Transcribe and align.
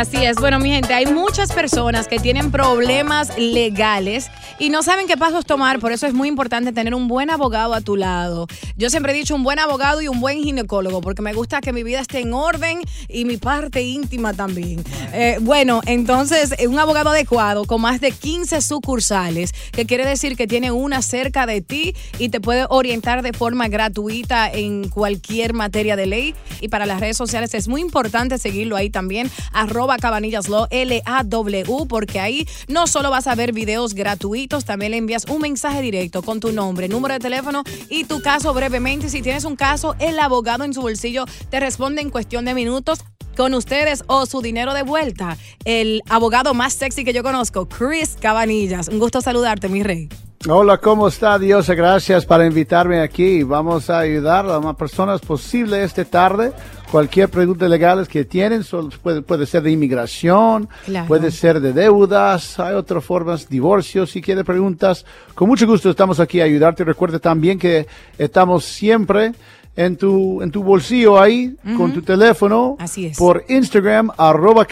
Así 0.00 0.24
es. 0.24 0.36
Bueno, 0.36 0.58
mi 0.58 0.70
gente, 0.70 0.94
hay 0.94 1.04
muchas 1.04 1.52
personas 1.52 2.08
que 2.08 2.18
tienen 2.18 2.50
problemas 2.50 3.36
legales 3.36 4.30
y 4.58 4.70
no 4.70 4.82
saben 4.82 5.06
qué 5.06 5.18
pasos 5.18 5.44
tomar. 5.44 5.78
Por 5.78 5.92
eso 5.92 6.06
es 6.06 6.14
muy 6.14 6.26
importante 6.26 6.72
tener 6.72 6.94
un 6.94 7.06
buen 7.06 7.28
abogado 7.28 7.74
a 7.74 7.82
tu 7.82 7.96
lado. 7.96 8.46
Yo 8.78 8.88
siempre 8.88 9.12
he 9.12 9.14
dicho 9.14 9.34
un 9.34 9.42
buen 9.42 9.58
abogado 9.58 10.00
y 10.00 10.08
un 10.08 10.18
buen 10.18 10.42
ginecólogo 10.42 11.02
porque 11.02 11.20
me 11.20 11.34
gusta 11.34 11.60
que 11.60 11.74
mi 11.74 11.82
vida 11.82 12.00
esté 12.00 12.20
en 12.20 12.32
orden 12.32 12.80
y 13.10 13.26
mi 13.26 13.36
parte 13.36 13.82
íntima 13.82 14.32
también. 14.32 14.82
Eh, 15.12 15.36
bueno, 15.42 15.82
entonces, 15.84 16.54
un 16.66 16.78
abogado 16.78 17.10
adecuado 17.10 17.66
con 17.66 17.82
más 17.82 18.00
de 18.00 18.10
15 18.10 18.62
sucursales, 18.62 19.52
que 19.70 19.84
quiere 19.84 20.06
decir 20.06 20.34
que 20.34 20.46
tiene 20.46 20.70
una 20.70 21.02
cerca 21.02 21.44
de 21.44 21.60
ti 21.60 21.94
y 22.18 22.30
te 22.30 22.40
puede 22.40 22.64
orientar 22.70 23.20
de 23.20 23.34
forma 23.34 23.68
gratuita 23.68 24.50
en 24.50 24.88
cualquier 24.88 25.52
materia 25.52 25.94
de 25.94 26.06
ley. 26.06 26.34
Y 26.62 26.68
para 26.68 26.86
las 26.86 27.00
redes 27.00 27.18
sociales 27.18 27.52
es 27.52 27.68
muy 27.68 27.82
importante 27.82 28.38
seguirlo 28.38 28.76
ahí 28.76 28.88
también. 28.88 29.30
Arroba 29.52 29.89
Cabanillas 29.98 30.48
Law, 30.48 30.66
L-A-W, 30.70 31.86
porque 31.88 32.20
ahí 32.20 32.46
no 32.68 32.86
solo 32.86 33.10
vas 33.10 33.26
a 33.26 33.34
ver 33.34 33.52
videos 33.52 33.94
gratuitos, 33.94 34.64
también 34.64 34.92
le 34.92 34.98
envías 34.98 35.24
un 35.28 35.40
mensaje 35.40 35.82
directo 35.82 36.22
con 36.22 36.40
tu 36.40 36.52
nombre, 36.52 36.88
número 36.88 37.14
de 37.14 37.20
teléfono 37.20 37.64
y 37.88 38.04
tu 38.04 38.20
caso 38.20 38.52
brevemente. 38.54 39.08
Si 39.08 39.22
tienes 39.22 39.44
un 39.44 39.56
caso, 39.56 39.94
el 39.98 40.18
abogado 40.18 40.64
en 40.64 40.74
su 40.74 40.82
bolsillo 40.82 41.24
te 41.50 41.60
responde 41.60 42.02
en 42.02 42.10
cuestión 42.10 42.44
de 42.44 42.54
minutos 42.54 43.00
con 43.36 43.54
ustedes 43.54 44.04
o 44.06 44.26
su 44.26 44.42
dinero 44.42 44.74
de 44.74 44.82
vuelta. 44.82 45.38
El 45.64 46.02
abogado 46.08 46.54
más 46.54 46.74
sexy 46.74 47.04
que 47.04 47.12
yo 47.12 47.22
conozco, 47.22 47.68
Chris 47.68 48.16
Cabanillas. 48.20 48.88
Un 48.88 48.98
gusto 48.98 49.20
saludarte, 49.20 49.68
mi 49.68 49.82
rey. 49.82 50.08
Hola, 50.48 50.78
¿cómo 50.78 51.06
está 51.06 51.38
Dios? 51.38 51.68
Gracias 51.68 52.24
por 52.24 52.42
invitarme 52.42 53.02
aquí. 53.02 53.42
Vamos 53.42 53.90
a 53.90 53.98
ayudar 53.98 54.46
a 54.46 54.48
las 54.48 54.62
más 54.64 54.74
personas 54.74 55.20
posible 55.20 55.84
esta 55.84 56.02
tarde. 56.06 56.52
Cualquier 56.90 57.28
pregunta 57.28 57.68
legal 57.68 58.08
que 58.08 58.24
tienen 58.24 58.64
puede, 59.02 59.20
puede 59.20 59.44
ser 59.44 59.62
de 59.62 59.70
inmigración, 59.70 60.66
Claro. 60.86 61.06
puede 61.08 61.30
ser 61.30 61.60
de 61.60 61.74
deudas, 61.74 62.58
hay 62.58 62.74
otras 62.74 63.04
formas, 63.04 63.50
divorcios, 63.50 64.12
si 64.12 64.22
quiere 64.22 64.42
preguntas. 64.42 65.04
Con 65.34 65.46
mucho 65.46 65.66
gusto 65.66 65.90
estamos 65.90 66.18
aquí 66.20 66.40
a 66.40 66.44
ayudarte. 66.44 66.84
Recuerda 66.84 67.18
también 67.18 67.58
que 67.58 67.86
estamos 68.16 68.64
siempre 68.64 69.32
en 69.76 69.98
tu, 69.98 70.40
en 70.40 70.50
tu 70.50 70.62
bolsillo 70.62 71.20
ahí, 71.20 71.54
con 71.76 71.92
tu 71.92 72.00
teléfono. 72.00 72.76
Así 72.78 73.04
es. 73.04 73.18
Por 73.18 73.44
Instagram, 73.46 74.10
arroba 74.16 74.66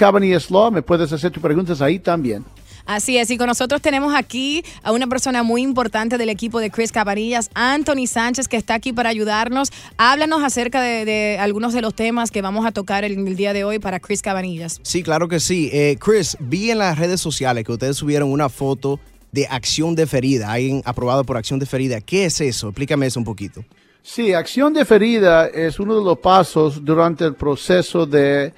Law. 0.49 0.71
Me 0.73 0.81
puedes 0.81 1.13
hacer 1.13 1.31
tus 1.31 1.43
preguntas 1.43 1.83
ahí 1.83 1.99
también. 1.99 2.43
Así 2.89 3.19
es, 3.19 3.31
y 3.31 3.37
con 3.37 3.49
nosotros 3.49 3.83
tenemos 3.83 4.15
aquí 4.15 4.65
a 4.83 4.93
una 4.93 5.07
persona 5.07 5.43
muy 5.43 5.61
importante 5.61 6.17
del 6.17 6.31
equipo 6.31 6.59
de 6.59 6.71
Chris 6.71 6.91
Cabanillas, 6.91 7.51
Anthony 7.53 8.07
Sánchez, 8.07 8.49
que 8.49 8.57
está 8.57 8.73
aquí 8.73 8.95
para 8.95 9.11
ayudarnos. 9.11 9.71
Háblanos 9.99 10.43
acerca 10.43 10.81
de, 10.81 11.05
de 11.05 11.37
algunos 11.39 11.75
de 11.75 11.83
los 11.83 11.93
temas 11.93 12.31
que 12.31 12.41
vamos 12.41 12.65
a 12.65 12.73
tocar 12.73 13.05
el, 13.05 13.29
el 13.29 13.37
día 13.37 13.53
de 13.53 13.65
hoy 13.65 13.79
para 13.79 14.01
Chris 14.01 14.23
Cabanillas. 14.23 14.81
Sí, 14.83 15.03
claro 15.03 15.29
que 15.29 15.39
sí. 15.39 15.69
Eh, 15.71 15.99
Chris, 16.01 16.39
vi 16.41 16.71
en 16.71 16.79
las 16.79 16.99
redes 16.99 17.21
sociales 17.21 17.63
que 17.63 17.73
ustedes 17.73 17.99
subieron 17.99 18.33
una 18.33 18.49
foto 18.49 18.99
de 19.33 19.47
acción 19.49 19.95
deferida, 19.95 20.51
alguien 20.51 20.81
aprobado 20.87 21.25
por 21.25 21.37
acción 21.37 21.59
deferida. 21.59 22.01
¿Qué 22.01 22.25
es 22.25 22.41
eso? 22.41 22.69
Explícame 22.69 23.05
eso 23.05 23.21
un 23.21 23.27
poquito. 23.27 23.63
Sí, 24.03 24.33
acción 24.33 24.73
deferida 24.73 25.49
es 25.49 25.79
uno 25.79 25.99
de 25.99 26.03
los 26.03 26.19
pasos 26.21 26.83
durante 26.83 27.27
el 27.27 27.35
proceso 27.35 28.07
de 28.07 28.55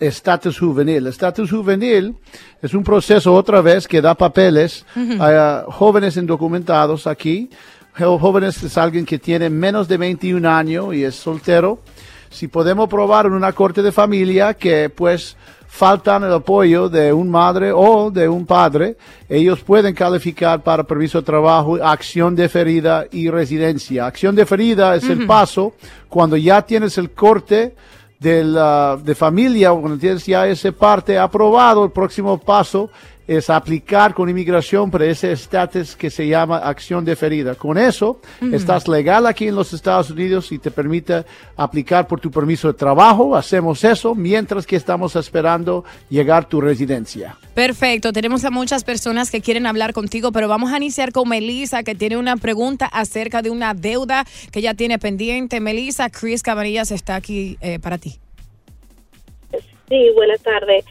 estatus 0.00 0.58
juvenil. 0.58 1.06
Estatus 1.06 1.50
juvenil 1.50 2.14
es 2.62 2.74
un 2.74 2.84
proceso 2.84 3.34
otra 3.34 3.60
vez 3.60 3.86
que 3.88 4.00
da 4.00 4.14
papeles 4.14 4.84
Ujú. 4.96 5.22
a 5.22 5.64
jóvenes 5.68 6.16
indocumentados 6.16 7.06
aquí. 7.06 7.50
Jóvenes 7.96 8.62
es 8.62 8.78
alguien 8.78 9.04
que 9.04 9.18
tiene 9.18 9.50
menos 9.50 9.88
de 9.88 9.96
21 9.96 10.46
años 10.48 10.94
y 10.94 11.02
es 11.02 11.16
soltero. 11.16 11.80
Si 12.30 12.46
podemos 12.46 12.88
probar 12.88 13.26
en 13.26 13.32
una 13.32 13.52
corte 13.52 13.82
de 13.82 13.90
familia 13.90 14.54
que 14.54 14.88
pues 14.88 15.36
faltan 15.66 16.22
el 16.24 16.32
apoyo 16.32 16.88
de 16.88 17.12
un 17.12 17.28
madre 17.28 17.72
o 17.74 18.10
de 18.10 18.28
un 18.28 18.46
padre, 18.46 18.96
ellos 19.28 19.60
pueden 19.60 19.94
calificar 19.94 20.62
para 20.62 20.84
permiso 20.84 21.18
de 21.20 21.24
trabajo, 21.26 21.74
acción 21.82 22.36
deferida 22.36 23.06
y 23.10 23.28
residencia. 23.30 24.06
Acción 24.06 24.36
deferida 24.36 24.94
es 24.94 25.04
el 25.08 25.18
Ujú. 25.18 25.26
paso 25.26 25.72
cuando 26.08 26.36
ya 26.36 26.62
tienes 26.62 26.96
el 26.98 27.10
corte 27.10 27.74
de, 28.18 28.44
la, 28.44 28.98
de 29.02 29.14
familia, 29.14 29.70
cuando 29.70 29.98
tienes 29.98 30.26
ya 30.26 30.46
ese 30.46 30.72
parte 30.72 31.18
aprobado, 31.18 31.84
el 31.84 31.90
próximo 31.90 32.38
paso 32.38 32.90
es 33.28 33.50
aplicar 33.50 34.14
con 34.14 34.30
inmigración 34.30 34.90
para 34.90 35.04
ese 35.04 35.30
estatus 35.30 35.94
que 35.94 36.08
se 36.08 36.26
llama 36.26 36.56
acción 36.56 37.04
deferida. 37.04 37.54
Con 37.54 37.76
eso, 37.76 38.20
Ujú. 38.40 38.54
estás 38.56 38.88
legal 38.88 39.26
aquí 39.26 39.48
en 39.48 39.54
los 39.54 39.74
Estados 39.74 40.10
Unidos 40.10 40.50
y 40.50 40.58
te 40.58 40.70
permite 40.70 41.24
aplicar 41.54 42.06
por 42.08 42.20
tu 42.20 42.30
permiso 42.30 42.68
de 42.68 42.74
trabajo. 42.74 43.36
Hacemos 43.36 43.84
eso 43.84 44.14
mientras 44.14 44.66
que 44.66 44.76
estamos 44.76 45.14
esperando 45.14 45.84
llegar 46.08 46.46
tu 46.46 46.58
residencia. 46.62 47.36
Perfecto, 47.54 48.14
tenemos 48.14 48.46
a 48.46 48.50
muchas 48.50 48.82
personas 48.82 49.30
que 49.30 49.42
quieren 49.42 49.66
hablar 49.66 49.92
contigo, 49.92 50.32
pero 50.32 50.48
vamos 50.48 50.72
a 50.72 50.78
iniciar 50.78 51.12
con 51.12 51.28
Melissa, 51.28 51.82
que 51.82 51.94
tiene 51.94 52.16
una 52.16 52.36
pregunta 52.38 52.86
acerca 52.86 53.42
de 53.42 53.50
una 53.50 53.74
deuda 53.74 54.24
que 54.50 54.62
ya 54.62 54.72
tiene 54.72 54.98
pendiente. 54.98 55.60
Melissa, 55.60 56.08
Chris 56.08 56.42
Cabanillas 56.42 56.90
está 56.92 57.16
aquí 57.16 57.58
eh, 57.60 57.78
para 57.78 57.98
ti. 57.98 58.18
Sí, 59.88 60.10
buenas 60.14 60.40
tardes. 60.42 60.84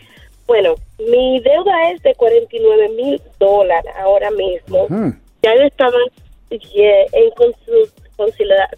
Bueno, 0.48 0.76
mi 1.00 1.40
deuda 1.42 1.92
es 1.92 2.02
de 2.04 2.16
49 2.16 2.90
mil 2.90 3.22
dólares 3.40 3.92
ahora 3.98 4.32
mismo. 4.32 4.88
Ya 5.44 5.54
yo 5.56 5.62
estaba 5.64 5.98
en 6.50 7.30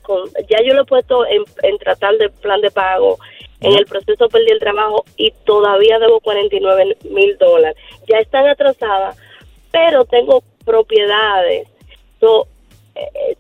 con- 0.02 0.30
ya 0.50 0.58
yo 0.66 0.74
lo 0.74 0.82
he 0.82 0.86
puesto 0.86 1.26
en, 1.28 1.44
en 1.64 1.78
tratar 1.78 2.18
de 2.18 2.30
plan 2.30 2.60
de 2.62 2.72
pago. 2.72 3.18
En 3.62 3.74
el 3.74 3.86
proceso 3.86 4.28
perdí 4.30 4.50
el 4.52 4.60
trabajo 4.60 5.04
y 5.18 5.32
todavía 5.46 6.00
debo 6.00 6.20
49 6.22 6.98
mil 7.10 7.38
dólares. 7.38 7.78
Ya 8.08 8.18
están 8.20 8.48
atrasadas, 8.48 9.18
pero 9.72 10.06
tengo 10.06 10.42
propiedades. 10.66 11.68
So, 12.20 12.48
eh, 12.96 13.36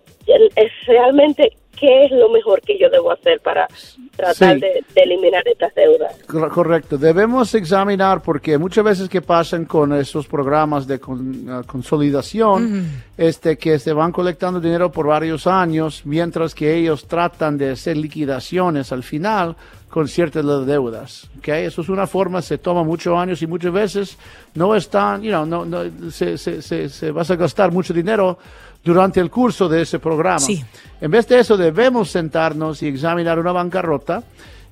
es 0.55 0.71
realmente 0.85 1.53
qué 1.79 2.05
es 2.05 2.11
lo 2.11 2.29
mejor 2.29 2.61
que 2.61 2.77
yo 2.77 2.89
debo 2.89 3.11
hacer 3.11 3.39
para 3.41 3.67
tratar 4.15 4.55
Sí. 4.55 4.61
de, 4.61 4.83
de 4.95 5.01
eliminar 5.01 5.43
estas 5.47 5.73
deudas. 5.75 6.13
Cor- 6.27 6.49
Correcto, 6.51 6.97
debemos 6.97 7.53
examinar 7.55 8.21
porque 8.21 8.57
muchas 8.57 8.83
veces 8.83 9.09
que 9.09 9.21
pasan 9.21 9.65
con 9.65 9.93
esos 9.93 10.27
programas 10.27 10.85
de 10.87 10.99
con- 10.99 11.45
ah, 11.49 11.61
consolidación, 11.65 12.85
este, 13.17 13.57
que 13.57 13.79
se 13.79 13.93
van 13.93 14.11
colectando 14.11 14.59
dinero 14.59 14.91
por 14.91 15.07
varios 15.07 15.47
años, 15.47 16.01
mientras 16.05 16.53
que 16.53 16.75
ellos 16.75 17.07
tratan 17.07 17.57
de 17.57 17.71
hacer 17.71 17.97
liquidaciones 17.97 18.91
al 18.91 19.03
final 19.03 19.55
con 19.89 20.07
ciertas 20.07 20.45
de- 20.45 20.65
deudas. 20.65 21.29
¿ok? 21.39 21.47
Eso 21.49 21.81
es 21.81 21.89
una 21.89 22.05
forma, 22.07 22.41
se 22.41 22.57
toma 22.57 22.83
muchos 22.83 23.17
años 23.17 23.41
y 23.41 23.47
muchas 23.47 23.71
veces 23.73 24.17
no 24.53 24.75
están, 24.75 25.21
you 25.23 25.29
know, 25.31 25.45
no, 25.45 25.65
no, 25.65 26.11
se, 26.11 26.37
se, 26.37 26.61
se, 26.61 26.89
se 26.89 27.11
vas 27.11 27.31
a 27.31 27.35
gastar 27.35 27.71
mucho 27.71 27.93
dinero 27.93 28.37
durante 28.83 29.19
el 29.19 29.29
curso 29.29 29.67
de 29.67 29.81
ese 29.81 29.99
programa. 29.99 30.39
Sí. 30.39 30.63
En 31.01 31.11
vez 31.11 31.27
de 31.27 31.39
eso, 31.39 31.57
debemos 31.57 32.09
sentarnos 32.09 32.81
y 32.83 32.87
examinar 32.87 33.39
una 33.39 33.51
bancarrota. 33.51 34.23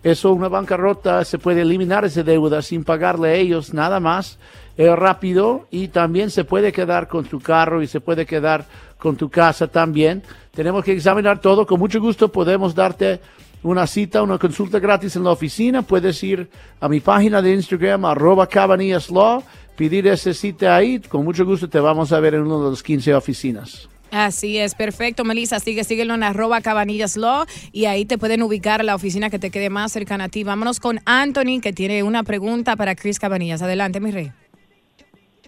Eso, 0.03 0.31
una 0.31 0.47
bancarrota, 0.47 1.25
se 1.25 1.39
puede 1.39 1.61
eliminar 1.61 2.05
esa 2.05 2.23
deuda 2.23 2.61
sin 2.61 2.83
pagarle 2.83 3.29
a 3.29 3.33
ellos 3.33 3.73
nada 3.73 3.99
más. 3.99 4.37
Es 4.77 4.95
rápido 4.95 5.67
y 5.71 5.87
también 5.87 6.29
se 6.29 6.43
puede 6.43 6.71
quedar 6.71 7.07
con 7.07 7.25
tu 7.25 7.39
carro 7.39 7.81
y 7.81 7.87
se 7.87 7.99
puede 7.99 8.25
quedar 8.25 8.65
con 8.97 9.15
tu 9.15 9.29
casa 9.29 9.67
también. 9.67 10.21
Tenemos 10.53 10.83
que 10.83 10.93
examinar 10.93 11.41
todo. 11.41 11.65
Con 11.65 11.79
mucho 11.79 11.99
gusto 11.99 12.31
podemos 12.31 12.75
darte 12.75 13.19
una 13.63 13.87
cita, 13.87 14.21
una 14.21 14.37
consulta 14.37 14.79
gratis 14.79 15.15
en 15.15 15.23
la 15.23 15.31
oficina. 15.31 15.81
Puedes 15.81 16.21
ir 16.23 16.47
a 16.79 16.87
mi 16.87 16.99
página 16.99 17.41
de 17.41 17.53
Instagram, 17.53 18.05
arroba 18.05 18.47
Cabanillas 18.47 19.09
Law, 19.09 19.43
pedir 19.75 20.07
esa 20.07 20.33
cita 20.33 20.75
ahí. 20.75 20.99
Con 20.99 21.23
mucho 21.23 21.43
gusto 21.43 21.67
te 21.67 21.79
vamos 21.79 22.11
a 22.11 22.19
ver 22.19 22.35
en 22.35 22.43
una 22.43 22.65
de 22.65 22.69
las 22.69 22.83
15 22.83 23.15
oficinas. 23.15 23.89
Así 24.11 24.57
es, 24.57 24.75
perfecto, 24.75 25.23
Melissa. 25.23 25.59
Sigue, 25.59 25.83
síguelo 25.83 26.15
en 26.15 26.23
arroba 26.23 26.61
cabanillas 26.61 27.17
law 27.17 27.45
y 27.71 27.85
ahí 27.85 28.05
te 28.05 28.17
pueden 28.17 28.41
ubicar 28.41 28.83
la 28.83 28.95
oficina 28.95 29.29
que 29.29 29.39
te 29.39 29.51
quede 29.51 29.69
más 29.69 29.91
cercana 29.91 30.25
a 30.25 30.29
ti. 30.29 30.43
Vámonos 30.43 30.79
con 30.79 30.99
Anthony, 31.05 31.59
que 31.61 31.73
tiene 31.73 32.03
una 32.03 32.23
pregunta 32.23 32.75
para 32.75 32.95
Chris 32.95 33.19
Cabanillas. 33.19 33.61
Adelante, 33.61 33.99
mi 33.99 34.11
rey. 34.11 34.31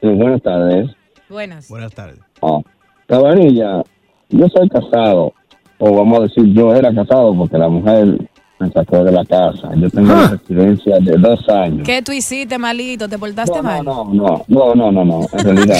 Sí, 0.02 0.08
buenas 0.08 0.42
tardes. 0.42 0.90
Buenas. 1.30 1.70
Buenas 1.70 1.94
tardes. 1.94 2.20
Ah, 2.42 2.60
Cabanilla, 3.08 3.84
yo 4.30 4.48
soy 4.50 4.70
casado, 4.70 5.34
o 5.78 5.96
vamos 5.96 6.20
a 6.20 6.22
decir, 6.24 6.54
yo 6.54 6.74
era 6.74 6.94
casado 6.94 7.36
porque 7.36 7.58
la 7.58 7.70
mujer 7.70 8.29
me 8.60 8.70
sacó 8.72 9.04
de 9.04 9.12
la 9.12 9.24
casa. 9.26 9.74
Yo 9.76 9.90
tengo 9.90 10.12
una 10.14 10.28
residencia 10.28 11.00
de 11.00 11.18
dos 11.18 11.48
años. 11.50 11.84
¿Qué 11.86 12.02
tú 12.02 12.12
hiciste, 12.12 12.58
malito? 12.58 13.08
¿Te 13.08 13.18
portaste 13.18 13.62
mal? 13.62 13.84
No, 13.86 14.06
no, 14.06 14.44
no, 14.48 14.76
no, 14.76 14.92
no, 14.92 15.06
no, 15.06 15.22
en 15.32 15.40
realidad 15.46 15.78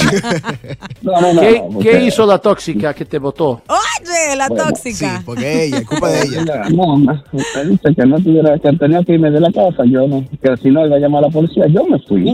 no. 1.02 1.12
No, 1.12 1.22
no, 1.22 1.34
no, 1.34 1.80
¿Qué, 1.80 1.94
no, 2.00 2.06
hizo 2.06 2.26
la 2.26 2.38
tóxica 2.38 2.94
que 2.94 3.06
te 3.06 3.20
votó? 3.20 3.62
Oye, 3.68 4.36
la 4.38 4.48
Bueno, 4.48 4.66
tóxica. 4.66 5.22
porque 5.26 5.66
ella, 5.66 5.78
es 5.80 5.88
culpa 5.88 6.10
de 6.10 6.22
ella. 6.22 6.64
No, 6.70 6.98
me 6.98 7.14
me 7.34 7.66
dice 7.66 7.96
que 7.96 8.06
no 8.06 8.18
tuviera, 8.18 8.58
que 8.58 8.72
tenía 8.74 9.04
que 9.04 9.14
irme 9.14 9.32
de 9.32 9.40
la 9.40 9.52
casa, 9.52 9.84
yo 9.86 10.08
no, 10.08 10.24
que 10.42 10.58
si 10.58 10.70
no 10.70 10.86
iba 10.86 10.96
a 10.96 11.00
llamar 11.00 11.24
a 11.24 11.28
la 11.28 11.34
policía, 11.34 11.68
yo 11.68 11.86
me 11.86 12.00
fui, 12.00 12.34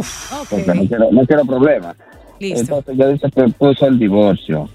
porque 0.50 0.74
no 0.74 0.88
quiero, 0.88 1.12
no 1.12 1.26
quiero 1.26 1.46
problemas. 1.46 1.96
Listo. 2.40 2.60
Entonces 2.62 2.96
ella 2.96 3.08
dice 3.10 3.32
que 3.32 3.44
puso 3.50 3.88
el 3.88 3.98
divorcio. 3.98 4.70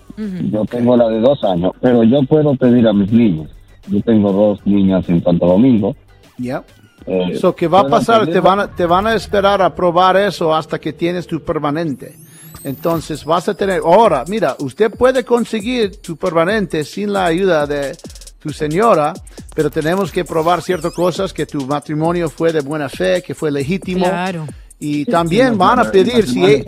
Yo 0.52 0.64
tengo 0.66 0.96
la 0.96 1.08
de 1.08 1.20
dos 1.20 1.42
años, 1.44 1.72
pero 1.80 2.02
yo 2.04 2.22
puedo 2.24 2.54
pedir 2.54 2.86
a 2.86 2.92
mis 2.92 3.10
niños. 3.10 3.48
Yo 3.88 4.00
tengo 4.02 4.32
dos 4.32 4.64
niñas 4.66 5.08
en 5.08 5.22
Santo 5.22 5.46
Domingo. 5.46 5.96
Ya. 6.38 6.62
Eh, 7.06 7.30
Eso 7.32 7.54
que 7.56 7.66
va 7.66 7.80
a 7.80 7.88
pasar, 7.88 8.26
te 8.26 8.40
van 8.40 8.60
a, 8.60 8.74
te 8.74 8.86
van 8.86 9.06
a 9.06 9.14
esperar 9.14 9.62
a 9.62 9.74
probar 9.74 10.16
eso 10.16 10.54
hasta 10.54 10.78
que 10.78 10.92
tienes 10.92 11.26
tu 11.26 11.42
permanente. 11.42 12.16
Entonces 12.62 13.24
vas 13.24 13.48
a 13.48 13.54
tener, 13.54 13.80
ahora, 13.84 14.24
mira, 14.28 14.54
usted 14.58 14.90
puede 14.90 15.24
conseguir 15.24 15.96
tu 16.02 16.16
permanente 16.16 16.84
sin 16.84 17.12
la 17.12 17.24
ayuda 17.24 17.66
de 17.66 17.96
tu 18.38 18.50
señora, 18.50 19.14
pero 19.54 19.70
tenemos 19.70 20.12
que 20.12 20.24
probar 20.24 20.60
ciertas 20.62 20.92
cosas, 20.92 21.32
que 21.32 21.46
tu 21.46 21.66
matrimonio 21.66 22.28
fue 22.28 22.52
de 22.52 22.60
buena 22.60 22.88
fe, 22.88 23.22
que 23.22 23.34
fue 23.34 23.50
legítimo. 23.50 24.04
Claro. 24.06 24.46
Y 24.78 25.04
también 25.06 25.52
Sí, 25.52 25.58
van 25.58 25.78
a 25.78 25.90
pedir, 25.90 26.26
si, 26.26 26.64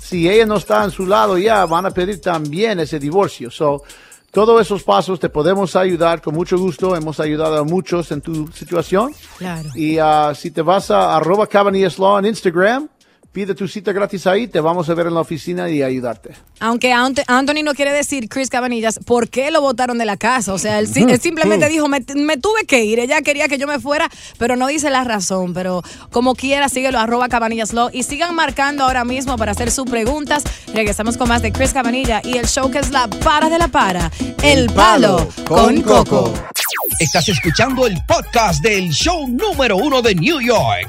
si 0.00 0.28
ella 0.28 0.44
no 0.46 0.56
está 0.56 0.84
en 0.84 0.90
su 0.90 1.06
lado 1.06 1.38
ya, 1.38 1.64
van 1.66 1.86
a 1.86 1.90
pedir 1.90 2.20
también 2.20 2.80
ese 2.80 2.98
divorcio. 2.98 3.48
So, 3.50 3.82
todos 4.34 4.60
esos 4.60 4.82
pasos 4.82 5.20
te 5.20 5.28
podemos 5.28 5.76
ayudar 5.76 6.20
con 6.20 6.34
mucho 6.34 6.58
gusto. 6.58 6.96
Hemos 6.96 7.20
ayudado 7.20 7.56
a 7.56 7.64
muchos 7.64 8.10
en 8.10 8.20
tu 8.20 8.48
situación. 8.48 9.12
Claro. 9.38 9.70
Y 9.76 9.98
ah, 9.98 10.32
si 10.34 10.50
te 10.50 10.60
vas 10.60 10.90
a 10.90 11.16
arroba 11.16 11.46
Cabanillas 11.46 12.00
Law 12.00 12.18
en 12.18 12.26
Instagram, 12.26 12.88
pide 13.34 13.54
tu 13.56 13.66
cita 13.66 13.92
gratis 13.92 14.26
ahí, 14.28 14.46
te 14.46 14.60
vamos 14.60 14.88
a 14.88 14.94
ver 14.94 15.08
en 15.08 15.14
la 15.14 15.20
oficina 15.20 15.68
y 15.68 15.82
ayudarte. 15.82 16.30
Aunque 16.60 16.92
Ant- 16.92 17.24
Anthony 17.26 17.64
no 17.64 17.74
quiere 17.74 17.92
decir, 17.92 18.28
Chris 18.28 18.48
Cabanillas, 18.48 19.00
por 19.04 19.28
qué 19.28 19.50
lo 19.50 19.60
votaron 19.60 19.98
de 19.98 20.04
la 20.04 20.16
casa. 20.16 20.54
O 20.54 20.58
sea, 20.58 20.78
él, 20.78 20.86
si- 20.86 21.02
él 21.02 21.20
simplemente 21.20 21.68
dijo, 21.68 21.88
me, 21.88 22.00
me 22.14 22.36
tuve 22.36 22.64
que 22.64 22.84
ir. 22.84 23.00
Ella 23.00 23.20
quería 23.22 23.48
que 23.48 23.58
yo 23.58 23.66
me 23.66 23.80
fuera, 23.80 24.08
pero 24.38 24.54
no 24.54 24.68
dice 24.68 24.88
la 24.88 25.02
razón. 25.02 25.52
Pero 25.52 25.82
como 26.12 26.34
quiera, 26.36 26.68
síguelo, 26.68 27.00
arroba 27.00 27.28
Cabanillas 27.28 27.72
Law. 27.72 27.90
Y 27.92 28.04
sigan 28.04 28.34
marcando 28.36 28.84
ahora 28.84 29.04
mismo 29.04 29.36
para 29.36 29.50
hacer 29.52 29.72
sus 29.72 29.84
preguntas. 29.90 30.44
Regresamos 30.72 31.16
con 31.16 31.28
más 31.28 31.42
de 31.42 31.50
Chris 31.50 31.72
Cabanilla 31.72 32.22
y 32.24 32.38
el 32.38 32.46
show 32.46 32.70
que 32.70 32.78
es 32.78 32.90
la 32.92 33.08
para 33.08 33.50
de 33.50 33.58
la 33.58 33.66
para. 33.68 34.12
El 34.42 34.70
palo 34.70 35.28
con 35.46 35.82
Coco. 35.82 36.32
Estás 37.00 37.28
escuchando 37.28 37.86
el 37.88 37.98
podcast 38.06 38.62
del 38.62 38.90
show 38.90 39.26
número 39.26 39.76
uno 39.76 40.00
de 40.00 40.14
New 40.14 40.40
York, 40.40 40.88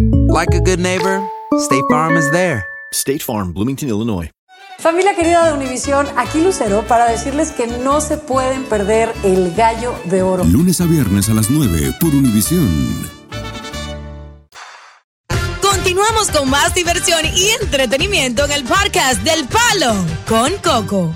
like 0.31 0.53
a 0.55 0.61
good 0.61 0.79
neighbor, 0.79 1.21
State 1.59 1.83
Farm 1.89 2.15
is 2.15 2.29
there. 2.31 2.65
State 2.93 3.21
Farm, 3.21 3.53
Bloomington, 3.53 3.89
Illinois. 3.89 4.29
Familia 4.79 5.13
querida 5.15 5.45
de 5.45 5.53
Univisión, 5.53 6.07
aquí 6.17 6.41
Lucero 6.41 6.83
para 6.87 7.05
decirles 7.05 7.51
que 7.51 7.67
no 7.67 8.01
se 8.01 8.17
pueden 8.17 8.63
perder 8.63 9.13
el 9.23 9.53
gallo 9.53 9.93
de 10.05 10.23
oro. 10.23 10.43
Lunes 10.43 10.81
a 10.81 10.85
viernes 10.85 11.29
a 11.29 11.33
las 11.33 11.49
9 11.49 11.95
por 11.99 12.15
Univisión. 12.15 12.67
Continuamos 15.61 16.31
con 16.31 16.49
más 16.49 16.73
diversión 16.73 17.21
y 17.35 17.49
entretenimiento 17.61 18.45
en 18.45 18.51
el 18.51 18.63
podcast 18.63 19.21
del 19.23 19.45
Palo 19.47 19.93
con 20.27 20.53
Coco. 20.63 21.13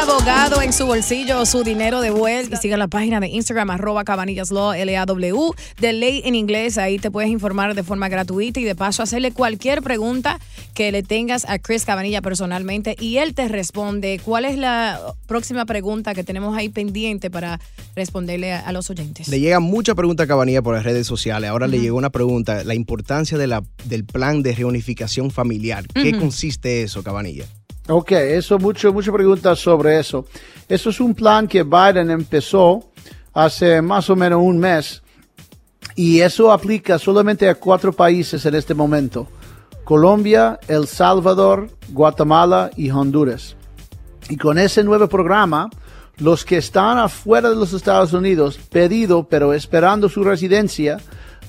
Abogado 0.00 0.62
en 0.62 0.72
su 0.72 0.86
bolsillo, 0.86 1.44
su 1.46 1.62
dinero 1.62 2.00
de 2.00 2.10
vuelta. 2.10 2.56
Y 2.56 2.58
siga 2.60 2.76
la 2.76 2.88
página 2.88 3.20
de 3.20 3.28
Instagram, 3.28 3.70
arroba 3.70 4.04
cabanillaslaw, 4.04 4.72
L-A-W, 4.72 5.50
de 5.80 5.92
ley 5.92 6.22
en 6.24 6.34
inglés. 6.34 6.78
Ahí 6.78 6.98
te 6.98 7.10
puedes 7.10 7.30
informar 7.30 7.74
de 7.74 7.82
forma 7.82 8.08
gratuita 8.08 8.58
y 8.58 8.64
de 8.64 8.74
paso 8.74 9.02
hacerle 9.02 9.32
cualquier 9.32 9.82
pregunta 9.82 10.40
que 10.74 10.90
le 10.90 11.02
tengas 11.02 11.48
a 11.48 11.58
Chris 11.58 11.84
Cabanilla 11.84 12.22
personalmente 12.22 12.96
y 12.98 13.18
él 13.18 13.34
te 13.34 13.48
responde. 13.48 14.20
¿Cuál 14.24 14.44
es 14.44 14.56
la 14.58 15.00
próxima 15.26 15.66
pregunta 15.66 16.14
que 16.14 16.24
tenemos 16.24 16.56
ahí 16.56 16.68
pendiente 16.68 17.30
para 17.30 17.60
responderle 17.94 18.52
a, 18.52 18.60
a 18.60 18.72
los 18.72 18.90
oyentes? 18.90 19.28
Le 19.28 19.40
llegan 19.40 19.62
muchas 19.62 19.94
preguntas 19.94 20.24
a 20.24 20.28
Cabanilla 20.28 20.62
por 20.62 20.74
las 20.74 20.84
redes 20.84 21.06
sociales. 21.06 21.50
Ahora 21.50 21.68
le 21.68 21.78
llegó 21.78 21.96
una 21.96 22.10
pregunta, 22.10 22.64
la 22.64 22.74
importancia 22.74 23.38
de 23.38 23.46
la, 23.46 23.62
del 23.84 24.04
plan 24.04 24.42
de 24.42 24.54
reunificación 24.54 25.30
familiar. 25.30 25.86
¿Qué 25.88 26.18
consiste 26.18 26.82
eso, 26.82 27.02
Cabanilla? 27.02 27.44
Ok, 27.88 28.12
eso, 28.12 28.58
mucho, 28.58 28.92
muchas 28.92 29.12
preguntas 29.12 29.58
sobre 29.58 29.98
eso. 29.98 30.24
Eso 30.68 30.90
es 30.90 31.00
un 31.00 31.14
plan 31.14 31.48
que 31.48 31.64
Biden 31.64 32.10
empezó 32.10 32.90
hace 33.32 33.82
más 33.82 34.08
o 34.08 34.16
menos 34.16 34.40
un 34.42 34.58
mes 34.58 35.02
y 35.96 36.20
eso 36.20 36.52
aplica 36.52 36.98
solamente 36.98 37.48
a 37.48 37.54
cuatro 37.54 37.92
países 37.92 38.46
en 38.46 38.54
este 38.54 38.74
momento. 38.74 39.26
Colombia, 39.84 40.60
El 40.68 40.86
Salvador, 40.86 41.70
Guatemala 41.88 42.70
y 42.76 42.90
Honduras. 42.90 43.56
Y 44.28 44.36
con 44.36 44.58
ese 44.58 44.84
nuevo 44.84 45.08
programa, 45.08 45.68
los 46.18 46.44
que 46.44 46.58
están 46.58 46.98
afuera 46.98 47.50
de 47.50 47.56
los 47.56 47.72
Estados 47.72 48.12
Unidos, 48.12 48.58
pedido 48.70 49.24
pero 49.28 49.52
esperando 49.52 50.08
su 50.08 50.22
residencia, 50.22 50.98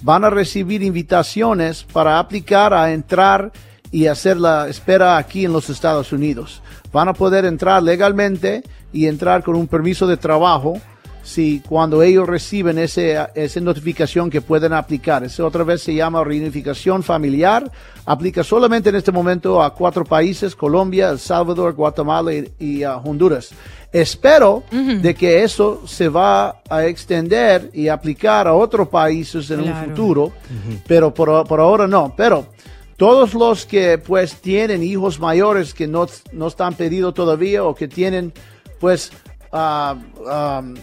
van 0.01 0.25
a 0.25 0.29
recibir 0.29 0.81
invitaciones 0.81 1.85
para 1.93 2.17
aplicar 2.17 2.73
a 2.73 2.91
entrar 2.91 3.51
y 3.93 4.07
hacer 4.07 4.38
la 4.38 4.67
espera 4.67 5.15
aquí 5.17 5.45
en 5.45 5.53
los 5.53 5.69
Estados 5.69 6.12
Unidos. 6.12 6.62
Van 6.91 7.07
a 7.07 7.13
poder 7.13 7.45
entrar 7.45 7.81
legalmente 7.81 8.63
y 8.91 9.05
entrar 9.07 9.43
con 9.43 9.55
un 9.55 9.67
permiso 9.67 10.07
de 10.07 10.17
trabajo 10.17 10.81
si 11.21 11.62
cuando 11.62 12.03
ellos 12.03 12.27
reciben 12.27 12.77
ese, 12.79 13.17
esa 13.33 13.59
notificación 13.62 14.29
que 14.29 14.41
pueden 14.41 14.73
aplicar. 14.73 15.23
Esa 15.23 15.45
otra 15.45 15.63
vez 15.63 15.81
se 15.81 15.93
llama 15.95 16.21
reunificación 16.23 17.01
familiar. 17.01 17.71
Aplica 18.05 18.43
solamente 18.43 18.89
en 18.89 18.95
este 18.95 19.12
momento 19.13 19.63
a 19.63 19.73
cuatro 19.73 20.03
países, 20.03 20.53
Colombia, 20.53 21.09
El 21.12 21.19
Salvador, 21.19 21.73
Guatemala 21.75 22.33
y, 22.33 22.51
y, 22.59 22.83
uh, 22.85 23.00
Honduras. 23.05 23.51
Espero 23.93 24.63
de 24.71 25.13
que 25.13 25.43
eso 25.43 25.83
se 25.85 26.09
va 26.09 26.62
a 26.67 26.83
extender 26.85 27.69
y 27.73 27.88
aplicar 27.89 28.47
a 28.47 28.53
otros 28.53 28.88
países 28.89 29.50
en 29.51 29.62
Claro. 29.62 29.77
un 29.77 29.85
futuro, 29.89 30.31
pero 30.88 31.13
por, 31.13 31.47
por 31.47 31.59
ahora 31.59 31.88
no. 31.88 32.12
Pero 32.17 32.47
todos 32.97 33.33
los 33.33 33.65
que 33.65 33.97
pues 33.97 34.35
tienen 34.41 34.83
hijos 34.83 35.19
mayores 35.19 35.73
que 35.73 35.88
no, 35.88 36.07
no 36.31 36.47
están 36.47 36.73
pedidos 36.75 37.13
todavía 37.13 37.63
o 37.63 37.75
que 37.75 37.88
tienen 37.88 38.33
pues 38.79 39.12
ah, 39.51 39.95
um, 40.62 40.75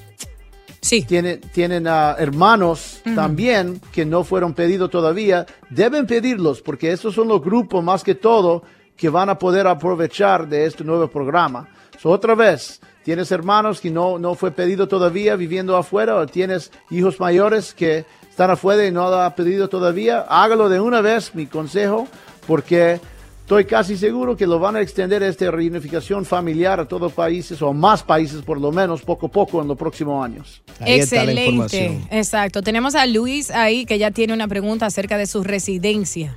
tienen, 1.07 1.41
tienen 1.53 1.87
ah, 1.87 2.17
hermanos 2.19 3.03
también 3.15 3.81
que 3.93 4.05
no 4.05 4.25
fueron 4.25 4.55
pedidos 4.55 4.91
todavía, 4.91 5.47
deben 5.69 6.07
pedirlos 6.07 6.63
porque 6.63 6.93
estos 6.93 7.15
son 7.15 7.29
los 7.29 7.43
grupos 7.43 7.85
más 7.85 8.03
que 8.03 8.15
todo 8.15 8.63
que 8.97 9.09
van 9.09 9.29
a 9.29 9.39
poder 9.39 9.67
aprovechar 9.67 10.49
de 10.49 10.67
este 10.67 10.85
nuevo 10.85 11.09
programa. 11.09 11.69
So, 12.01 12.09
otra 12.09 12.35
vez, 12.35 12.81
tienes 13.05 13.31
hermanos 13.31 13.79
que 13.79 13.91
no, 13.91 14.19
no 14.19 14.35
fue 14.35 14.53
pedido 14.53 14.89
todavía 14.89 15.37
viviendo 15.37 15.77
afuera 15.77 16.17
o 16.17 16.27
tienes 16.27 16.73
hijos 16.91 17.21
mayores 17.21 17.75
que 17.75 18.07
están 18.29 18.51
afuera 18.51 18.87
y 18.87 18.91
no 18.91 19.11
lo 19.11 19.21
ha 19.21 19.35
pedido 19.35 19.69
todavía, 19.69 20.21
hágalo 20.21 20.71
de 20.71 20.81
una 20.81 21.03
vez, 21.03 21.35
mi 21.35 21.45
consejo, 21.45 22.09
porque 22.47 22.99
estoy 23.43 23.67
casi 23.67 23.99
seguro 23.99 24.35
que 24.35 24.47
lo 24.47 24.59
van 24.59 24.77
a 24.77 24.81
extender 24.81 25.23
esta 25.23 25.51
reunificación 25.51 26.25
familiar 26.25 26.81
a 26.81 26.89
todos 26.89 27.13
países 27.13 27.61
o 27.61 27.75
más 27.75 28.03
países 28.03 28.41
por 28.41 28.59
lo 28.59 28.73
menos 28.73 29.03
poco 29.03 29.27
a 29.27 29.31
poco 29.31 29.61
en 29.61 29.69
los 29.69 29.77
próximos 29.77 30.25
años. 30.25 30.63
Excelente. 30.81 32.01
Exacto. 32.11 32.63
Tenemos 32.63 32.95
a 32.95 33.05
Luis 33.05 33.51
ahí 33.51 33.85
que 33.85 33.99
ya 33.99 34.11
tiene 34.11 34.33
una 34.33 34.49
pregunta 34.49 34.87
acerca 34.87 35.19
de 35.19 35.27
su 35.27 35.45
residencia. 35.45 36.35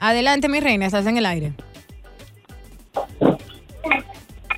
Adelante, 0.00 0.48
mi 0.48 0.58
reina, 0.58 0.86
estás 0.86 1.06
en 1.06 1.18
el 1.18 1.26
aire. 1.26 1.52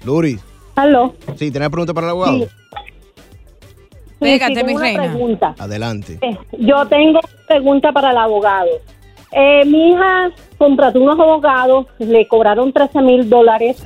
Luri. 0.09 0.39
Aló. 0.77 1.13
Sí, 1.37 1.51
¿tenés 1.51 1.69
pregunta 1.69 1.93
para 1.93 2.07
el 2.07 2.11
abogado? 2.13 2.39
Sí. 2.39 2.47
Pégate, 4.19 4.55
tengo 4.55 4.67
mi 4.69 4.75
una 4.75 4.83
reina. 4.85 5.03
pregunta. 5.03 5.55
Adelante. 5.59 6.19
Eh, 6.23 6.39
Yo 6.59 6.87
tengo 6.87 7.21
pregunta 7.47 7.93
para 7.93 8.11
el 8.13 8.17
abogado. 8.17 8.71
Eh, 9.33 9.65
mi 9.67 9.91
hija 9.91 10.31
contrató 10.57 10.99
unos 11.01 11.21
abogados, 11.21 11.87
le 11.99 12.27
cobraron 12.27 12.73
13 12.73 13.03
mil 13.03 13.29
dólares, 13.29 13.85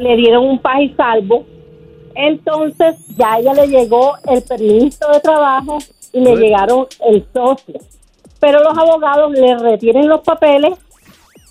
le 0.00 0.16
dieron 0.16 0.44
un 0.44 0.58
paz 0.58 0.80
y 0.80 0.88
salvo. 0.94 1.46
Entonces 2.16 2.96
ya 3.16 3.34
a 3.34 3.38
ella 3.38 3.54
le 3.54 3.68
llegó 3.68 4.14
el 4.28 4.42
permiso 4.42 5.08
de 5.12 5.20
trabajo 5.20 5.78
y 6.12 6.18
le 6.20 6.36
llegaron 6.36 6.86
el 7.06 7.24
socio. 7.32 7.74
Pero 8.40 8.58
los 8.64 8.76
abogados 8.76 9.30
le 9.32 9.56
retienen 9.56 10.08
los 10.08 10.20
papeles 10.22 10.72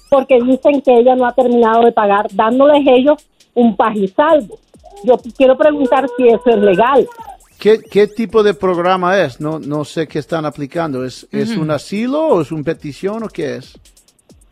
porque 0.10 0.42
dicen 0.42 0.82
que 0.82 0.98
ella 1.00 1.16
no 1.16 1.26
ha 1.26 1.34
terminado 1.34 1.84
de 1.84 1.92
pagar, 1.94 2.28
dándoles 2.34 2.86
ellos 2.86 3.26
un 3.58 3.76
paz 3.76 3.96
y 3.96 4.08
salvo. 4.08 4.60
Yo 5.04 5.18
quiero 5.36 5.58
preguntar 5.58 6.08
si 6.16 6.28
eso 6.28 6.44
es 6.46 6.58
legal. 6.58 7.08
¿Qué, 7.60 7.80
qué 7.80 8.08
tipo 8.08 8.44
de 8.44 8.54
programa 8.54 9.20
es? 9.20 9.40
No, 9.42 9.60
no 9.60 9.84
sé 9.84 10.08
qué 10.08 10.20
están 10.20 10.46
aplicando. 10.46 11.04
¿Es, 11.04 11.28
¿Es 11.32 11.58
un 11.58 11.72
asilo 11.72 12.20
o 12.28 12.42
es 12.42 12.52
una 12.52 12.64
petición 12.64 13.24
o 13.24 13.28
qué 13.30 13.56
es? 13.58 13.74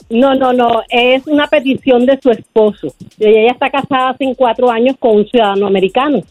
No, 0.10 0.34
no, 0.36 0.54
no, 0.54 0.82
es 0.90 1.26
una 1.28 1.48
petición 1.48 2.06
de 2.06 2.20
su 2.22 2.32
esposo. 2.32 2.94
Ella 3.20 3.52
está 3.52 3.70
casada 3.70 4.10
hace 4.10 4.34
cuatro 4.38 4.70
años 4.72 4.96
con 5.00 5.18
un 5.18 5.26
ciudadano 5.28 5.68
americano. 5.68 6.22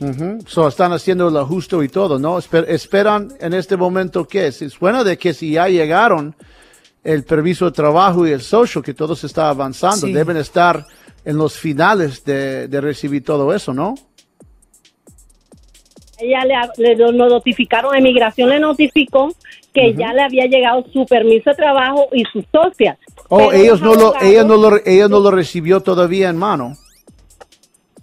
Ujú. 0.00 0.38
So, 0.46 0.66
están 0.66 0.92
haciendo 0.92 1.30
lo 1.30 1.46
justo 1.46 1.82
y 1.82 1.88
todo, 1.88 2.18
¿no? 2.18 2.36
Esper- 2.38 2.66
esperan 2.68 3.28
en 3.40 3.54
este 3.54 3.76
momento 3.76 4.24
qué 4.26 4.48
es. 4.48 4.56
Suena 4.72 5.04
de 5.04 5.16
que 5.16 5.32
si 5.34 5.52
ya 5.52 5.68
llegaron 5.68 6.34
el 7.04 7.22
permiso 7.24 7.66
de 7.66 7.72
trabajo 7.72 8.26
y 8.26 8.30
el 8.32 8.40
social, 8.40 8.82
que 8.82 8.94
todo 8.94 9.14
se 9.14 9.26
está 9.28 9.48
avanzando, 9.50 10.06
Sí. 10.08 10.12
deben 10.12 10.36
estar 10.36 10.84
en 11.24 11.36
los 11.36 11.58
finales 11.58 12.24
de, 12.24 12.68
de 12.68 12.80
recibir 12.80 13.24
todo 13.24 13.54
eso, 13.54 13.72
¿no? 13.72 13.94
Ella 16.18 16.44
le, 16.76 16.94
le 16.96 17.12
notificaron, 17.12 17.94
emigración 17.94 18.48
le 18.50 18.60
notificó 18.60 19.34
que 19.72 19.94
ya 19.94 20.12
le 20.12 20.22
había 20.22 20.46
llegado 20.46 20.84
su 20.92 21.04
permiso 21.06 21.50
de 21.50 21.56
trabajo 21.56 22.06
y 22.12 22.22
su 22.32 22.44
socia. 22.52 22.96
Oh, 23.28 23.50
ellos 23.52 23.80
los 23.80 23.96
no, 23.96 24.02
lo, 24.02 24.20
ella 24.20 24.44
no 24.44 24.56
lo, 24.56 24.76
ella 24.84 25.08
no 25.08 25.18
lo 25.18 25.30
recibió 25.30 25.80
todavía 25.80 26.28
en 26.28 26.36
mano. 26.36 26.76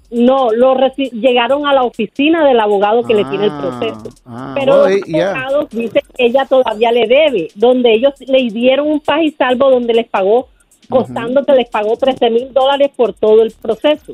No, 0.10 0.52
lo 0.52 0.76
reci- 0.76 1.10
llegaron 1.12 1.66
a 1.66 1.74
la 1.74 1.84
oficina 1.84 2.46
del 2.46 2.60
abogado 2.60 3.02
que 3.04 3.14
le 3.14 3.24
tiene 3.24 3.46
el 3.46 3.58
proceso. 3.58 4.10
Ah, 4.26 4.54
Pero 4.60 4.84
well, 4.84 5.00
los 5.00 5.08
eh, 5.08 5.12
yeah. 5.12 5.32
abogados 5.32 5.70
dicen 5.70 6.02
que 6.18 6.26
ella 6.26 6.46
todavía 6.46 6.92
le 6.92 7.08
debe, 7.08 7.48
donde 7.56 7.94
ellos 7.94 8.14
le 8.28 8.50
dieron 8.52 8.88
un 8.92 9.00
paz 9.00 9.22
y 9.24 9.32
salvo 9.32 9.70
donde 9.70 9.94
les 9.94 10.10
pagó, 10.10 10.50
costando 10.92 11.44
que 11.44 11.54
les 11.54 11.70
pagó 11.70 11.98
13 11.98 12.30
mil 12.30 12.54
dólares 12.54 12.92
por 12.96 13.14
todo 13.14 13.42
el 13.42 13.52
proceso. 13.52 14.14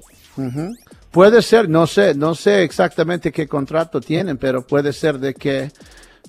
Puede 1.11 1.41
ser, 1.41 1.67
no 1.67 1.87
sé, 1.87 2.13
no 2.15 2.35
sé 2.35 2.63
exactamente 2.63 3.31
qué 3.31 3.47
contrato 3.47 3.99
tienen, 3.99 4.37
pero 4.37 4.65
puede 4.65 4.93
ser 4.93 5.19
de 5.19 5.33
que, 5.33 5.71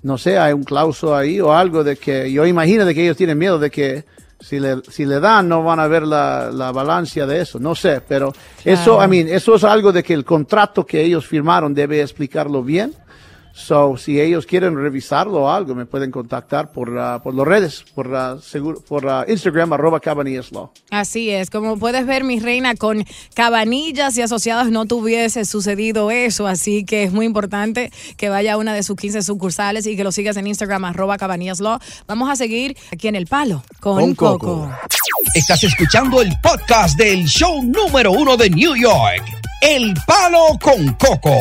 no 0.02 0.19
sé, 0.19 0.38
hay 0.38 0.52
un 0.52 0.64
clauso 0.64 1.14
ahí 1.14 1.40
o 1.40 1.52
algo 1.52 1.85
de 1.85 1.97
que, 1.97 2.33
yo 2.33 2.47
imagino 2.47 2.85
de 2.85 2.95
que 2.95 3.05
ellos 3.05 3.17
tienen 3.17 3.38
miedo 3.38 3.59
de 3.59 3.71
que 3.71 4.05
si 4.40 4.61
le, 4.61 4.83
si 4.88 5.05
le 5.05 5.21
dan 5.21 5.49
no 5.49 5.62
van 5.62 5.81
a 5.81 5.88
ver 5.88 6.05
la, 6.05 6.50
la 6.52 6.71
balanza 6.73 7.26
de 7.26 7.40
eso, 7.40 7.59
no 7.59 7.75
sé, 7.75 8.00
pero 8.07 8.33
eso. 8.64 9.02
I 9.02 9.09
mean, 9.09 9.28
eso 9.28 9.57
es 9.57 9.64
algo 9.64 9.93
de 9.93 10.02
que 10.02 10.14
el 10.14 10.25
contrato 10.25 10.87
que 10.87 11.02
ellos 11.02 11.26
firmaron 11.26 11.75
debe 11.75 12.00
explicarlo 12.00 12.62
bien. 12.62 12.95
So, 13.58 13.96
si 13.96 14.20
ellos 14.20 14.46
quieren 14.46 14.76
revisarlo 14.76 15.42
o 15.42 15.50
algo, 15.50 15.74
me 15.74 15.84
pueden 15.84 16.12
contactar 16.12 16.70
por, 16.70 16.96
ah, 16.96 17.20
por 17.20 17.34
las 17.34 17.44
redes, 17.44 17.84
por, 17.92 18.14
ah, 18.14 18.38
seguro, 18.40 18.80
por 18.80 19.08
ah, 19.08 19.24
Instagram, 19.26 19.72
arroba 19.72 19.98
Cabanillas 19.98 20.52
Law. 20.52 20.70
Así 20.90 21.30
es, 21.30 21.50
como 21.50 21.76
puedes 21.76 22.06
ver, 22.06 22.22
mi 22.22 22.38
reina, 22.38 22.76
con 22.76 23.04
cabanillas 23.34 24.16
y 24.16 24.22
asociados 24.22 24.70
no 24.70 24.86
tuviese 24.86 25.44
sucedido 25.44 26.12
eso, 26.12 26.46
así 26.46 26.84
que 26.84 27.02
es 27.02 27.12
muy 27.12 27.26
importante 27.26 27.90
que 28.16 28.28
vaya 28.28 28.52
a 28.52 28.56
una 28.58 28.72
de 28.72 28.84
sus 28.84 28.96
15 28.96 29.22
sucursales 29.22 29.88
y 29.88 29.96
que 29.96 30.04
lo 30.04 30.12
sigas 30.12 30.36
en 30.36 30.46
Instagram, 30.46 30.84
arroba 30.84 31.18
cabanillas.law. 31.18 31.80
Vamos 32.06 32.30
a 32.30 32.36
seguir 32.36 32.76
aquí 32.92 33.08
en 33.08 33.16
El 33.16 33.26
Palo 33.26 33.64
con, 33.80 33.96
Con 33.96 34.14
Coco. 34.14 34.38
Coco. 34.38 34.70
Estás 35.34 35.64
escuchando 35.64 36.22
el 36.22 36.32
podcast 36.40 36.96
del 36.96 37.24
show 37.26 37.60
número 37.64 38.12
uno 38.12 38.36
de 38.36 38.50
New 38.50 38.76
York, 38.76 39.24
El 39.60 39.94
Palo 40.06 40.56
con 40.62 40.92
Coco. 40.94 41.34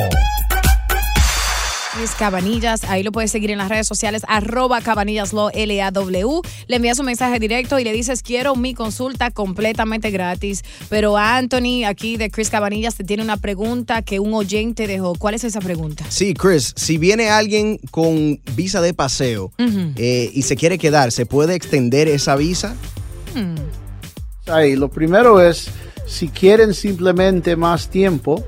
Luis 1.97 2.11
Cabanillas, 2.11 2.83
ahí 2.83 3.01
lo 3.01 3.11
puedes 3.11 3.31
seguir 3.31 3.49
en 3.49 3.57
las 3.57 3.69
redes 3.69 3.87
sociales, 3.87 4.21
arroba 4.27 4.81
cabanillaslo, 4.81 5.49
L-A-W. 5.51 6.41
Le 6.67 6.75
envías 6.75 6.99
un 6.99 7.07
mensaje 7.07 7.39
directo 7.39 7.79
y 7.79 7.83
le 7.83 7.91
dices, 7.91 8.21
quiero 8.21 8.55
mi 8.55 8.75
consulta 8.75 9.31
completamente 9.31 10.11
gratis. 10.11 10.63
Pero 10.89 11.17
Anthony, 11.17 11.85
aquí 11.87 12.17
de 12.17 12.29
Chris 12.29 12.51
Cabanillas, 12.51 12.95
te 12.95 13.03
tiene 13.03 13.23
una 13.23 13.37
pregunta 13.37 14.03
que 14.03 14.19
un 14.19 14.35
oyente 14.35 14.85
dejó. 14.85 15.15
¿Cuál 15.15 15.33
es 15.33 15.43
esa 15.43 15.59
pregunta? 15.59 16.05
Sí, 16.09 16.35
Chris, 16.35 16.73
si 16.75 16.99
viene 16.99 17.29
alguien 17.29 17.79
con 17.89 18.39
visa 18.55 18.79
de 18.81 18.93
paseo 18.93 19.51
eh, 19.57 20.29
y 20.31 20.43
se 20.43 20.55
quiere 20.55 20.77
quedar, 20.77 21.11
¿se 21.11 21.25
puede 21.25 21.55
extender 21.55 22.07
esa 22.07 22.35
visa? 22.35 22.75
Ahí, 24.45 24.75
lo 24.75 24.89
primero 24.89 25.41
es, 25.41 25.69
si 26.05 26.27
quieren 26.27 26.75
simplemente 26.75 27.55
más 27.55 27.89
tiempo, 27.89 28.45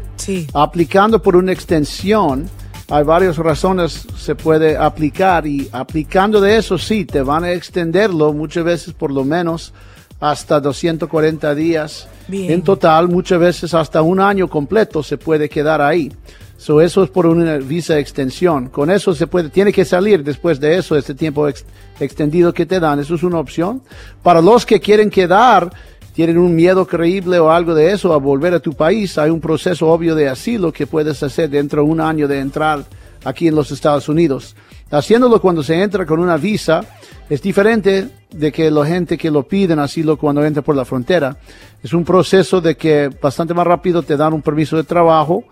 aplicando 0.53 1.22
por 1.22 1.36
una 1.36 1.51
extensión, 1.51 2.48
hay 2.89 3.03
varias 3.03 3.38
razones 3.38 4.05
se 4.17 4.36
puede 4.36 4.75
aplicar 4.77 5.46
y 5.46 5.69
aplicando 5.72 6.41
de 6.41 6.58
eso 6.58 6.77
sí, 6.77 7.05
te 7.05 7.22
van 7.22 7.43
a 7.43 7.51
extenderlo 7.51 8.34
muchas 8.34 8.63
veces 8.63 8.93
por 8.93 9.12
lo 9.12 9.24
menos 9.24 9.74
hasta 10.19 10.60
240 10.60 11.55
días. 11.55 12.08
Bien. 12.27 12.51
En 12.51 12.62
total, 12.62 13.08
muchas 13.08 13.39
veces 13.39 13.74
hasta 13.74 14.01
un 14.01 14.19
año 14.19 14.48
completo 14.50 15.01
se 15.03 15.17
puede 15.17 15.48
quedar 15.50 15.81
ahí. 15.81 16.12
So, 16.58 16.81
eso 16.81 17.03
es 17.05 17.10
por 17.10 17.25
una 17.25 17.55
visa 17.58 17.98
extensión. 18.00 18.67
Con 18.67 18.91
eso 18.91 19.15
se 19.15 19.27
puede, 19.27 19.50
tiene 19.50 19.72
que 19.72 19.86
salir 19.86 20.24
después 20.25 20.60
de 20.60 20.77
eso, 20.77 20.98
este 20.98 21.15
tiempo 21.15 21.48
ex- 21.48 21.63
extendido 22.01 22.53
que 22.53 22.65
te 22.65 22.81
dan. 22.81 23.00
Eso 23.00 23.15
es 23.15 23.24
una 23.24 23.39
opción. 23.39 23.81
Para 24.22 24.41
los 24.41 24.65
que 24.65 24.81
quieren 24.81 25.10
quedar, 25.10 25.72
tienen 26.19 26.38
un 26.38 26.53
miedo 26.53 26.85
creíble 26.85 27.39
o 27.39 27.49
algo 27.49 27.73
de 27.73 27.93
eso 27.93 28.11
a 28.11 28.17
volver 28.17 28.53
a 28.53 28.59
tu 28.59 28.73
país, 28.73 29.17
hay 29.17 29.29
un 29.29 29.39
proceso 29.39 29.88
obvio 29.88 30.15
de 30.15 30.27
asilo 30.27 30.73
que 30.73 30.85
puedes 30.85 31.23
hacer 31.23 31.49
dentro 31.49 31.81
de 31.81 31.89
un 31.89 32.01
año 32.01 32.27
de 32.27 32.41
entrar 32.41 32.83
aquí 33.23 33.47
en 33.47 33.55
los 33.55 33.71
Estados 33.71 34.09
Unidos. 34.09 34.53
Haciéndolo 34.91 35.39
cuando 35.39 35.63
se 35.63 35.81
entra 35.81 36.05
con 36.05 36.19
una 36.19 36.35
visa 36.35 36.81
es 37.29 37.41
diferente 37.41 38.09
de 38.31 38.51
que 38.51 38.69
la 38.69 38.85
gente 38.85 39.17
que 39.17 39.31
lo 39.31 39.47
piden 39.47 39.79
asilo 39.79 40.17
cuando 40.17 40.43
entra 40.43 40.61
por 40.61 40.75
la 40.75 40.83
frontera. 40.83 41.38
Es 41.81 41.93
un 41.93 42.03
proceso 42.03 42.59
de 42.59 42.75
que 42.75 43.09
bastante 43.21 43.53
más 43.53 43.65
rápido 43.65 44.03
te 44.03 44.17
dan 44.17 44.33
un 44.33 44.41
permiso 44.41 44.75
de 44.75 44.83
trabajo 44.83 45.45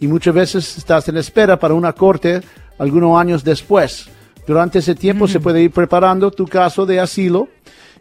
y 0.00 0.06
muchas 0.06 0.32
veces 0.32 0.78
estás 0.78 1.06
en 1.06 1.18
espera 1.18 1.58
para 1.58 1.74
una 1.74 1.92
corte 1.92 2.40
algunos 2.78 3.20
años 3.20 3.44
después. 3.44 4.08
Durante 4.46 4.78
ese 4.78 4.94
tiempo 4.94 5.28
se 5.28 5.38
puede 5.38 5.60
ir 5.60 5.70
preparando 5.70 6.30
tu 6.30 6.46
caso 6.46 6.86
de 6.86 6.98
asilo 6.98 7.48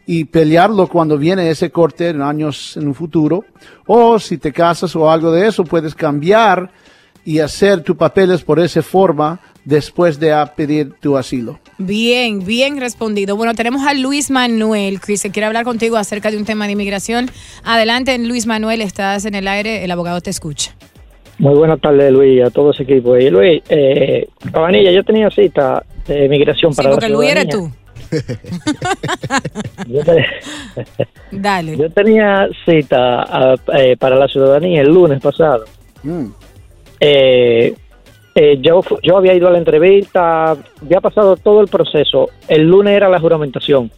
y 0.06 0.26
pelearlo 0.26 0.88
cuando 0.88 1.18
viene 1.18 1.50
ese 1.50 1.72
corte 1.72 2.10
en 2.10 2.22
años 2.22 2.78
en 2.78 2.88
un 2.88 2.96
futuro. 2.96 3.46
O 3.88 4.20
si 4.20 4.38
te 4.38 4.52
casas 4.52 4.96
o 4.96 5.10
algo 5.10 5.32
de 5.32 5.48
eso, 5.48 5.64
puedes 5.64 5.96
cambiar 5.96 6.72
y 7.26 7.40
hacer 7.40 7.82
tus 7.82 7.96
papeles 7.96 8.42
por 8.44 8.60
esa 8.60 8.82
forma 8.82 9.40
después 9.64 10.20
de 10.20 10.34
pedir 10.56 10.94
tu 11.00 11.18
asilo. 11.18 11.60
Bien, 11.78 12.46
bien 12.46 12.80
respondido. 12.80 13.38
Bueno, 13.38 13.54
tenemos 13.54 13.86
a 13.88 13.94
Luis 13.94 14.30
Manuel, 14.30 15.00
que 15.00 15.16
se 15.18 15.32
quiere 15.32 15.46
hablar 15.46 15.64
contigo 15.64 15.96
acerca 15.96 16.32
de 16.32 16.38
un 16.38 16.46
tema 16.46 16.66
de 16.66 16.74
inmigración. 16.74 17.30
Adelante, 17.64 18.18
Luis 18.20 18.46
Manuel, 18.46 18.82
estás 18.82 19.26
en 19.26 19.36
el 19.36 19.48
aire, 19.48 19.84
el 19.86 19.92
abogado 19.92 20.20
te 20.20 20.30
escucha. 20.30 20.76
Muy 21.40 21.56
buenas 21.56 21.80
tardes, 21.82 22.12
Luis, 22.12 22.44
a 22.44 22.52
todo 22.52 22.72
ese 22.72 22.84
equipo. 22.84 23.18
Y 23.18 23.30
Luis, 23.30 23.64
eh, 23.70 24.28
Cabanilla, 24.52 24.92
yo 24.92 25.04
tenía 25.04 25.30
cita 25.32 25.84
de 26.08 26.30
migración 26.30 26.74
Sí, 26.74 26.78
para 26.78 26.90
la 26.90 26.96
porque 26.96 27.10
Luis 27.10 27.30
eres 27.32 27.48
tú. 27.48 27.72
Yo, 29.88 30.04
te- 30.04 30.26
Dale. 31.32 31.78
yo 31.78 31.90
tenía 31.90 32.48
cita 32.66 33.56
eh, 33.74 33.96
para 33.98 34.16
la 34.16 34.28
ciudadanía 34.28 34.82
el 34.82 34.90
lunes 34.94 35.22
pasado. 35.22 35.66
Eh, 37.00 37.74
eh, 38.36 38.58
yo, 38.62 38.82
yo 39.04 39.18
había 39.18 39.34
ido 39.34 39.48
a 39.48 39.52
la 39.52 39.58
entrevista, 39.58 40.56
ya 40.88 40.98
ha 40.98 41.02
pasado 41.02 41.36
todo 41.38 41.62
el 41.62 41.68
proceso. 41.68 42.30
El 42.48 42.64
lunes 42.70 42.94
era 42.96 43.10
la 43.10 43.20
juramentación. 43.20 43.92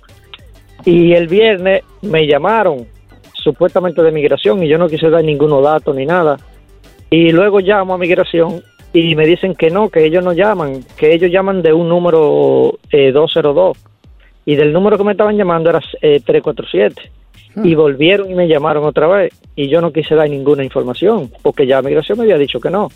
Y 0.84 1.14
el 1.14 1.28
viernes 1.28 1.84
me 2.02 2.28
llamaron, 2.28 2.86
supuestamente 3.34 4.02
de 4.04 4.12
migración, 4.12 4.62
y 4.64 4.68
yo 4.68 4.78
no 4.78 4.88
quise 4.88 5.10
dar 5.10 5.24
ninguno 5.24 5.62
dato 5.62 5.94
ni 5.94 6.06
nada. 6.06 6.38
Y 7.10 7.32
luego 7.32 7.60
llamo 7.60 7.94
a 7.94 7.98
migración 7.98 8.62
y 8.94 9.16
me 9.16 9.26
dicen 9.26 9.56
que 9.56 9.70
no, 9.70 9.90
que 9.90 10.06
ellos 10.06 10.24
no 10.24 10.34
llaman, 10.34 10.84
que 10.98 11.14
ellos 11.14 11.32
llaman 11.32 11.62
de 11.62 11.74
un 11.74 11.88
número 11.90 12.78
eh, 12.92 13.12
202. 13.12 13.78
Y 14.46 14.56
del 14.56 14.72
número 14.72 14.98
que 14.98 15.04
me 15.04 15.12
estaban 15.12 15.38
llamando 15.38 15.70
era 15.70 15.82
eh, 16.02 16.22
347. 16.24 17.12
Y 17.64 17.74
volvieron 17.74 18.30
y 18.30 18.36
me 18.36 18.48
llamaron 18.48 18.84
otra 18.84 19.08
vez. 19.08 19.34
Y 19.56 19.70
yo 19.70 19.80
no 19.80 19.94
quise 19.94 20.14
dar 20.14 20.30
ninguna 20.30 20.64
información, 20.64 21.32
porque 21.42 21.66
ya 21.66 21.82
migración 21.82 22.18
me 22.18 22.26
había 22.26 22.38
dicho 22.38 22.60
que 22.60 22.70
no. 22.70 22.92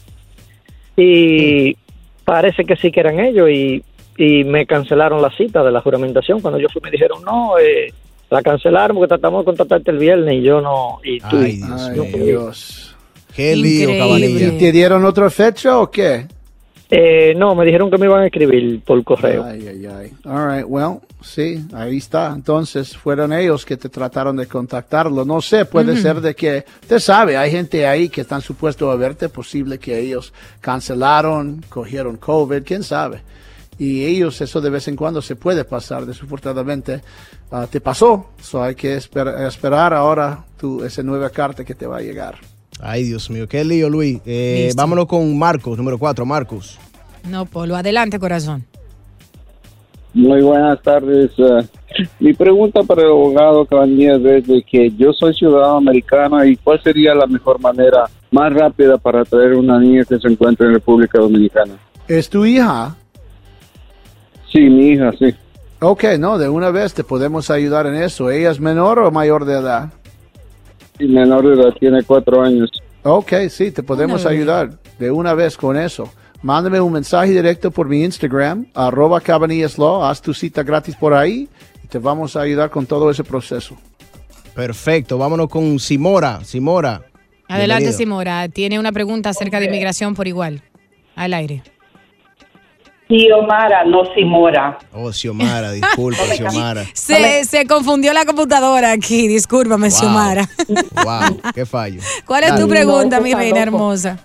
Y 0.98 1.78
parece 2.26 2.66
que 2.66 2.76
sí 2.76 2.92
que 2.92 3.00
eran 3.00 3.20
ellos 3.20 3.50
y, 3.50 3.82
y 4.18 4.44
me 4.44 4.66
cancelaron 4.66 5.22
la 5.22 5.32
cita 5.32 5.64
de 5.64 5.72
la 5.72 5.82
juramentación. 5.82 6.42
Cuando 6.42 6.60
yo 6.60 6.68
fui 6.68 6.82
me 6.82 6.92
dijeron, 6.92 7.24
no, 7.24 7.58
eh, 7.58 7.94
la 8.30 8.42
cancelaron 8.42 8.98
porque 8.98 9.08
tratamos 9.08 9.42
de 9.42 9.46
contactarte 9.46 9.92
el 9.92 9.98
viernes 9.98 10.36
y 10.36 10.42
yo 10.42 10.60
no... 10.60 11.00
Y 11.04 11.20
tú, 11.20 11.38
Ay, 11.38 11.60
yo 11.96 12.04
Ay. 12.04 12.20
Dios. 12.20 12.96
Qué 13.34 13.56
lío, 13.56 13.90
Cabanilla. 13.98 14.48
¿Y 14.48 14.58
te 14.58 14.72
dieron 14.74 15.06
otra 15.06 15.30
fecha 15.30 15.80
o 15.80 15.90
qué? 15.90 16.28
Eh, 16.92 17.36
no, 17.38 17.54
me 17.54 17.66
dijeron 17.66 17.92
que 17.92 18.00
me 18.00 18.08
iban 18.08 18.22
a 18.24 18.26
escribir 18.26 18.82
por 18.84 19.04
correo. 19.04 19.44
Ay, 19.44 19.68
ay, 19.68 19.86
ay. 19.86 20.12
All 20.26 20.50
right, 20.52 20.66
well, 20.68 20.98
sí, 21.22 21.64
ahí 21.72 21.98
está. 21.98 22.32
Entonces, 22.34 22.98
fueron 22.98 23.32
ellos 23.32 23.64
que 23.64 23.78
te 23.78 23.90
trataron 23.90 24.36
de 24.38 24.48
contactarlo. 24.48 25.24
No 25.24 25.40
sé, 25.40 25.66
puede 25.66 25.96
ser 26.02 26.20
de 26.20 26.34
que, 26.34 26.66
te 26.88 27.00
sabe, 27.00 27.38
hay 27.38 27.52
gente 27.52 27.86
ahí 27.86 28.10
que 28.10 28.22
están 28.22 28.42
supuestos 28.42 28.92
a 28.92 28.96
verte, 28.96 29.30
posible 29.30 29.78
que 29.78 30.00
ellos 30.00 30.34
cancelaron, 30.62 31.64
cogieron 31.70 32.18
COVID, 32.18 32.64
quién 32.64 32.82
sabe. 32.84 33.22
Y 33.78 34.04
ellos, 34.04 34.42
eso 34.42 34.60
de 34.60 34.72
vez 34.72 34.88
en 34.88 34.96
cuando 34.96 35.22
se 35.22 35.36
puede 35.36 35.64
pasar, 35.66 36.06
desafortunadamente. 36.08 37.02
ah, 37.52 37.68
te 37.70 37.82
pasó, 37.82 38.32
so 38.42 38.64
hay 38.64 38.74
que 38.76 38.98
esper- 38.98 39.48
esperar 39.48 39.94
ahora 39.94 40.44
tu, 40.58 40.84
esa 40.84 41.04
nueva 41.04 41.30
carta 41.30 41.64
que 41.64 41.76
te 41.76 41.86
va 41.86 41.98
a 41.98 42.02
llegar. 42.02 42.36
Ay, 42.80 43.04
Dios 43.04 43.30
mío, 43.30 43.48
qué 43.48 43.64
lío, 43.64 43.90
Luis. 43.90 44.20
Eh, 44.26 44.72
vámonos 44.76 45.06
con 45.06 45.38
Marcos, 45.38 45.78
número 45.78 45.98
4, 45.98 46.26
Marcos. 46.26 46.80
No, 47.28 47.46
Polo, 47.46 47.76
adelante, 47.76 48.20
corazón. 48.20 48.64
Muy 50.14 50.42
buenas 50.42 50.82
tardes. 50.82 51.32
eh, 51.38 51.68
mi 52.20 52.34
pregunta 52.34 52.82
para 52.84 53.02
el 53.04 53.10
abogado 53.10 53.66
Cabañas 53.66 54.20
es 54.24 54.48
de 54.48 54.64
que 54.64 54.92
yo 54.98 55.14
soy 55.14 55.34
ciudadano 55.34 55.78
americano 55.78 56.44
y 56.44 56.56
cuál 56.56 56.82
sería 56.82 57.14
la 57.14 57.28
mejor 57.28 57.60
manera 57.60 58.06
más 58.32 58.52
rápida 58.54 58.98
para 58.98 59.24
traer 59.26 59.54
una 59.54 59.80
niña 59.80 60.04
que 60.06 60.18
se 60.18 60.28
encuentra 60.28 60.68
en 60.68 60.74
República 60.74 61.20
Dominicana. 61.20 61.74
¿Es 62.08 62.30
tu 62.30 62.46
hija? 62.46 62.96
Sí, 64.52 64.62
mi 64.62 64.90
hija, 64.94 65.12
sí. 65.20 65.34
Ok, 65.82 66.04
no, 66.20 66.38
de 66.38 66.50
una 66.50 66.72
vez 66.72 66.94
te 66.94 67.04
podemos 67.04 67.50
ayudar 67.52 67.86
en 67.86 67.96
eso. 67.96 68.32
¿Ella 68.32 68.52
es 68.52 68.60
menor 68.60 69.00
o 69.00 69.12
mayor 69.12 69.46
de 69.46 69.54
edad? 69.60 69.94
Y 71.00 71.08
menor 71.08 71.48
de 71.48 71.62
edad, 71.62 71.74
tiene 71.80 72.04
cuatro 72.04 72.42
años. 72.42 72.70
Ok, 73.04 73.34
sí, 73.50 73.72
te 73.72 73.82
podemos 73.82 74.26
ayudar 74.26 74.72
de 75.00 75.10
una 75.10 75.34
vez 75.34 75.56
con 75.58 75.78
eso. 75.78 76.12
Mándame 76.42 76.80
un 76.80 76.94
mensaje 76.94 77.32
directo 77.32 77.72
por 77.72 77.88
mi 77.88 78.04
Instagram, 78.04 78.68
arroba 78.74 79.22
haz 80.04 80.22
tu 80.22 80.34
cita 80.34 80.64
gratis 80.64 80.96
por 80.96 81.14
ahí 81.14 81.50
y 81.84 81.88
te 81.88 82.00
vamos 82.00 82.36
a 82.36 82.42
ayudar 82.42 82.70
con 82.70 82.86
todo 82.86 83.10
ese 83.10 83.24
proceso. 83.24 83.76
Perfecto, 84.54 85.18
vámonos 85.18 85.50
con 85.50 85.80
Simora. 85.80 86.44
Simora. 86.44 87.02
Adelante, 87.48 87.86
bienvenido. 87.86 87.98
Simora. 87.98 88.50
Tiene 88.50 88.80
una 88.80 88.92
pregunta 88.92 89.30
acerca 89.30 89.60
de 89.60 89.68
inmigración 89.68 90.16
por 90.16 90.28
igual. 90.28 90.62
Al 91.16 91.34
aire. 91.34 91.64
Xiomara, 93.10 93.84
no 93.86 94.04
Simora. 94.14 94.78
Oh, 94.94 95.12
Xiomara, 95.12 95.72
disculpa, 95.80 96.22
Xiomara. 96.36 96.84
Se, 96.94 97.44
se 97.44 97.66
confundió 97.66 98.14
la 98.14 98.24
computadora 98.26 98.92
aquí. 98.92 99.28
Discúlpame, 99.28 99.90
Wow. 99.90 99.98
Xiomara. 100.00 100.50
Wow, 101.04 101.52
qué 101.54 101.66
fallo. 101.66 102.02
¿Cuál 102.26 102.44
es 102.44 102.56
tu 102.56 102.68
pregunta, 102.68 103.18
No, 103.18 103.24
mi 103.24 103.34
reina 103.34 103.66
loco. 103.66 103.78
hermosa? 103.78 104.20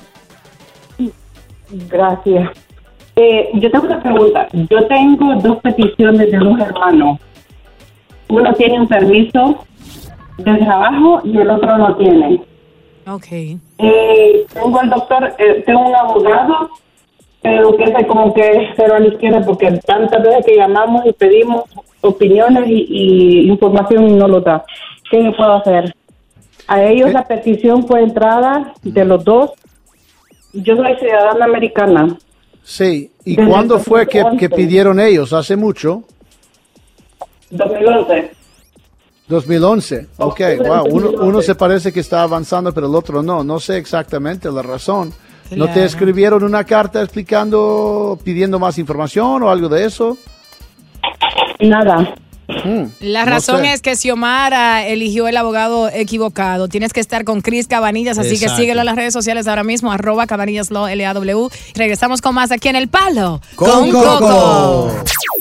Gracias. 1.70 2.50
Eh, 3.16 3.50
yo 3.54 3.70
tengo 3.70 3.86
una 3.86 4.02
pregunta. 4.02 4.48
Yo 4.52 4.86
tengo 4.86 5.34
dos 5.36 5.58
peticiones 5.62 6.30
de 6.30 6.38
dos 6.38 6.58
hermanos. 6.60 7.18
Uno 8.28 8.52
tiene 8.54 8.80
un 8.80 8.88
permiso 8.88 9.64
de 10.38 10.56
trabajo 10.58 11.20
y 11.24 11.38
el 11.38 11.48
otro 11.50 11.78
no 11.78 11.96
tiene. 11.96 12.42
Ok. 13.06 13.26
Eh, 13.78 14.46
tengo 14.52 14.78
al 14.80 14.90
doctor, 14.90 15.34
eh, 15.38 15.62
tengo 15.64 15.80
un 15.88 15.94
abogado, 15.94 16.70
pero 17.44 17.76
que 17.76 17.84
es 17.84 18.06
como 18.06 18.32
que 18.32 18.70
cero 18.74 18.94
a 18.94 19.00
la 19.00 19.08
izquierda 19.08 19.42
porque 19.44 19.70
tantas 19.84 20.22
veces 20.22 20.46
que 20.46 20.56
llamamos 20.56 21.04
y 21.04 21.12
pedimos 21.12 21.64
opiniones 22.00 22.66
y, 22.66 22.86
y 22.88 23.48
información 23.50 24.08
y 24.08 24.12
no 24.14 24.26
lo 24.26 24.40
da. 24.40 24.64
¿Qué 25.10 25.22
yo 25.22 25.36
puedo 25.36 25.52
hacer? 25.52 25.94
A 26.66 26.82
ellos 26.82 27.12
la 27.12 27.28
petición 27.28 27.86
fue 27.86 28.02
entrada 28.02 28.72
de 28.82 29.04
los 29.04 29.22
dos. 29.24 29.50
Yo 30.54 30.74
soy 30.74 30.96
ciudadana 30.96 31.44
americana. 31.44 32.16
Sí, 32.62 33.10
¿y 33.26 33.36
Desde 33.36 33.50
cuándo 33.50 33.78
fue 33.78 34.06
que, 34.06 34.20
2011. 34.22 34.40
que 34.40 34.56
pidieron 34.56 34.98
ellos? 34.98 35.34
¿Hace 35.34 35.54
mucho? 35.54 36.02
2011. 37.50 38.30
2011. 39.28 40.06
Ok, 40.16 40.40
wow. 40.60 40.84
Uno, 40.86 41.08
2011. 41.08 41.16
uno 41.20 41.42
se 41.42 41.54
parece 41.54 41.92
que 41.92 42.00
está 42.00 42.22
avanzando, 42.22 42.72
pero 42.72 42.86
el 42.86 42.94
otro 42.94 43.22
no. 43.22 43.44
No 43.44 43.60
sé 43.60 43.76
exactamente 43.76 44.50
la 44.50 44.62
razón. 44.62 45.12
¿No 45.50 45.68
te 45.68 45.84
escribieron 45.84 46.42
una 46.42 46.64
carta 46.64 47.02
explicando, 47.02 48.18
pidiendo 48.24 48.58
más 48.58 48.78
información 48.78 49.42
o 49.42 49.50
algo 49.50 49.68
de 49.68 49.84
eso? 49.84 50.16
Nada. 51.60 52.14
La 53.00 53.24
no 53.24 53.30
razón 53.30 53.62
sé. 53.62 53.72
es 53.72 53.80
que 53.80 53.96
Xiomara 53.96 54.86
eligió 54.86 55.28
el 55.28 55.36
abogado 55.36 55.88
equivocado. 55.88 56.68
Tienes 56.68 56.92
que 56.92 57.00
estar 57.00 57.24
con 57.24 57.40
Chris 57.40 57.66
Cabanillas, 57.66 58.18
así 58.18 58.38
que 58.38 58.48
síguelo 58.48 58.80
en 58.80 58.86
las 58.86 58.96
redes 58.96 59.12
sociales 59.12 59.46
ahora 59.46 59.64
mismo, 59.64 59.90
arroba 59.92 60.26
Cabanillas 60.26 60.70
Law, 60.70 60.86
L-A-W. 60.88 61.48
Regresamos 61.74 62.20
con 62.20 62.34
más 62.34 62.50
aquí 62.52 62.68
en 62.68 62.76
El 62.76 62.88
Palo. 62.88 63.40
Con 63.54 63.90
Coco. 63.90 64.90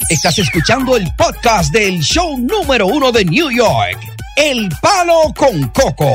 Estás 0.09 0.39
escuchando 0.39 0.95
el 0.95 1.05
podcast 1.17 1.73
del 1.73 1.99
show 1.99 2.37
número 2.37 2.87
uno 2.87 3.11
de 3.11 3.25
New 3.25 3.49
York. 3.51 3.99
El 4.37 4.69
Palo 4.81 5.33
con 5.35 5.67
Coco. 5.69 6.09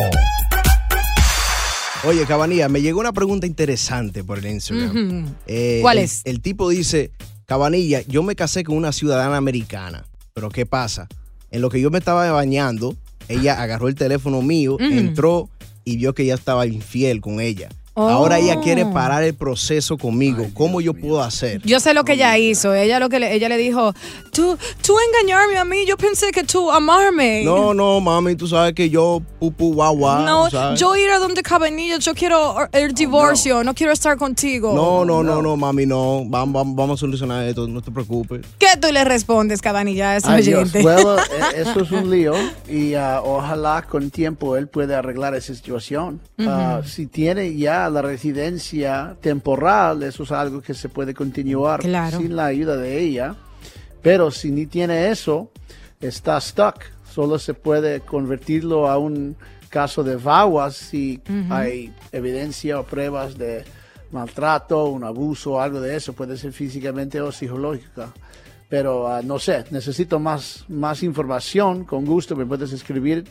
Oye, 2.05 2.25
Cabanilla, 2.27 2.69
me 2.69 2.81
llegó 2.81 3.01
una 3.01 3.13
pregunta 3.13 3.47
interesante 3.47 4.23
por 4.23 4.39
el 4.39 4.47
Instagram. 4.47 5.35
Eh, 5.47 5.81
¿Cuál 5.83 5.99
es? 5.99 6.23
El 6.25 6.41
tipo 6.41 6.69
dice, 6.69 7.11
Cabanilla, 7.45 8.03
yo 8.03 8.23
me 8.23 8.37
casé 8.37 8.63
con 8.63 8.77
una 8.77 8.93
ciudadana 8.93 9.37
americana, 9.37 10.07
pero 10.33 10.49
¿qué 10.49 10.65
pasa? 10.65 11.09
En 11.51 11.61
lo 11.61 11.71
que 11.71 11.81
yo 11.81 11.91
me 11.91 11.99
estaba 11.99 12.31
bañando, 12.31 12.97
ella 13.29 13.61
agarró 13.61 13.89
el 13.89 13.97
teléfono 13.97 14.43
mío, 14.43 14.77
entró 14.79 15.51
y 15.85 15.97
vio 15.97 16.15
que 16.15 16.25
ya 16.25 16.35
estaba 16.35 16.67
infiel 16.67 17.21
con 17.21 17.41
ella. 17.41 17.69
Oh. 18.01 18.09
Ahora 18.09 18.39
ella 18.39 18.61
quiere 18.61 18.87
parar 18.87 19.25
el 19.25 19.35
proceso 19.35 19.99
conmigo. 19.99 20.47
¿Cómo 20.55 20.81
yo 20.81 20.95
puedo 20.95 21.21
hacer? 21.21 21.61
Yo 21.63 21.81
sé 21.81 21.95
lo 21.95 22.05
que 22.05 22.13
ella 22.13 22.39
hizo. 22.39 22.73
Ella 22.73 23.01
lo 23.01 23.09
que 23.09 23.19
le, 23.19 23.35
ella 23.35 23.49
le 23.49 23.57
dijo, 23.57 23.93
tú, 24.31 24.57
tú 24.87 24.95
engañarme 25.09 25.57
a 25.59 25.65
mí, 25.65 25.85
yo 25.85 25.97
pensé 25.97 26.31
que 26.31 26.45
tú 26.45 26.71
amarme. 26.71 27.43
No, 27.45 27.75
no, 27.75 28.01
mami, 28.01 28.37
tú 28.37 28.47
sabes 28.47 28.73
que 28.75 28.89
yo 28.89 29.21
pupu 29.41 29.75
guau 29.75 29.97
guau. 29.97 30.23
No, 30.25 30.49
¿sabes? 30.49 30.79
yo 30.79 30.97
ir 30.97 31.11
a 31.11 31.19
donde 31.19 31.43
Cabanillas, 31.43 31.99
yo 32.05 32.15
quiero 32.15 32.55
el 32.71 32.95
divorcio, 32.95 33.65
no. 33.65 33.75
quiero 33.75 33.93
estar 33.93 34.17
contigo. 34.17 34.73
No, 34.75 35.05
no, 35.05 35.25
no, 35.25 35.43
no, 35.43 35.57
mami, 35.57 35.85
no. 35.85 36.23
Vamos, 36.25 36.53
vamos, 36.53 36.77
vamos 36.77 36.99
a 36.99 37.01
solucionar 37.01 37.49
esto, 37.49 37.67
no 37.67 37.83
te 37.83 37.91
preocupes. 37.91 38.47
¿Qué 38.61 38.69
tú 38.81 38.93
le 38.93 39.05
respondes, 39.05 39.61
Cabanilla, 39.61 40.11
a 40.11 40.17
ese 40.19 40.29
Ay, 40.31 40.43
Dios. 40.45 40.61
oyente? 40.61 40.83
Bueno, 40.83 41.19
eh, 41.19 41.23
eso 41.57 41.81
es 41.81 41.91
un 41.91 42.09
lío 42.13 42.35
y 42.69 42.95
ah, 42.95 43.23
ojalá 43.25 43.83
con 43.83 44.11
tiempo 44.11 44.57
él 44.57 44.69
pueda 44.69 45.01
arreglar 45.01 45.35
esa 45.35 45.53
situación. 45.53 46.21
Ah, 46.39 46.79
Ujú. 46.81 46.89
si 46.89 47.07
tiene 47.07 47.57
ya 47.57 47.88
la 47.91 48.03
residencia 48.03 49.17
temporal, 49.21 50.03
eso 50.03 50.23
es 50.23 50.33
algo 50.33 50.61
que 50.61 50.75
se 50.75 50.89
puede 50.89 51.15
continuar 51.15 51.81
Claro. 51.81 52.19
sin 52.19 52.35
la 52.37 52.47
ayuda 52.47 52.77
de 52.77 52.99
ella. 52.99 53.35
Pero 54.03 54.31
si 54.31 54.51
ni 54.51 54.67
tiene 54.67 55.11
eso, 55.11 55.51
está 56.01 56.41
stuck. 56.41 56.83
Solo 57.13 57.39
se 57.39 57.55
puede 57.55 58.01
convertirlo 58.01 58.89
a 58.89 58.99
un 58.99 59.37
caso 59.69 60.03
de 60.05 60.17
VAWA 60.17 60.71
si 60.71 61.21
Ujú. 61.29 61.53
hay 61.53 61.93
evidencia 62.13 62.79
o 62.81 62.85
pruebas 62.85 63.37
de 63.37 63.65
maltrato, 64.13 64.87
un 64.87 65.05
abuso, 65.05 65.61
algo 65.61 65.81
de 65.81 65.97
eso, 65.97 66.13
puede 66.15 66.37
ser 66.39 66.53
físicamente 66.53 67.21
o 67.21 67.31
psicológica. 67.33 68.13
Pero 68.69 69.09
ah, 69.09 69.21
no 69.23 69.39
sé, 69.39 69.65
necesito 69.71 70.19
más, 70.19 70.65
más 70.69 71.03
información. 71.03 71.85
Con 71.85 72.05
gusto 72.05 72.37
me 72.37 72.47
puedes 72.47 72.73
escribir 72.73 73.25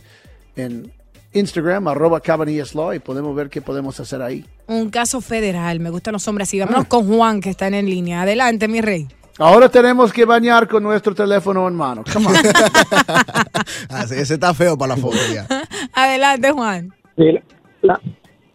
en 0.56 0.91
Instagram, 1.34 1.88
arroba 1.88 2.20
Cabanillas 2.20 2.74
Law, 2.74 2.94
y 2.94 3.00
podemos 3.00 3.36
ver 3.36 3.50
qué 3.50 3.62
podemos 3.62 4.00
hacer 4.00 4.22
ahí. 4.22 4.46
Un 4.68 4.90
caso 4.90 5.22
federal. 5.22 5.80
Me 5.80 5.90
gustan 5.90 6.13
los 6.13 6.28
hombres 6.28 6.50
así. 6.50 6.60
Vámonos 6.60 6.86
con 6.86 7.08
Juan, 7.08 7.42
que 7.42 7.50
está 7.50 7.68
en 7.68 7.86
línea. 7.86 8.22
Adelante, 8.22 8.68
mi 8.68 8.82
rey. 8.82 9.08
Ahora 9.40 9.70
tenemos 9.70 10.12
que 10.12 10.26
bañar 10.26 10.68
con 10.68 10.82
nuestro 10.82 11.13
teléfono 11.13 11.68
en 11.68 11.76
mano. 11.76 12.04
Come 12.12 12.28
on. 12.28 12.36
Así, 13.90 14.16
ese 14.16 14.34
está 14.34 14.52
feo 14.54 14.76
para 14.76 14.96
la 14.96 15.02
foto 15.02 15.18
ya. 15.32 15.46
Adelante, 15.94 16.52
Juan. 16.52 16.92
Sí, 17.16 17.38
la, 17.84 18.02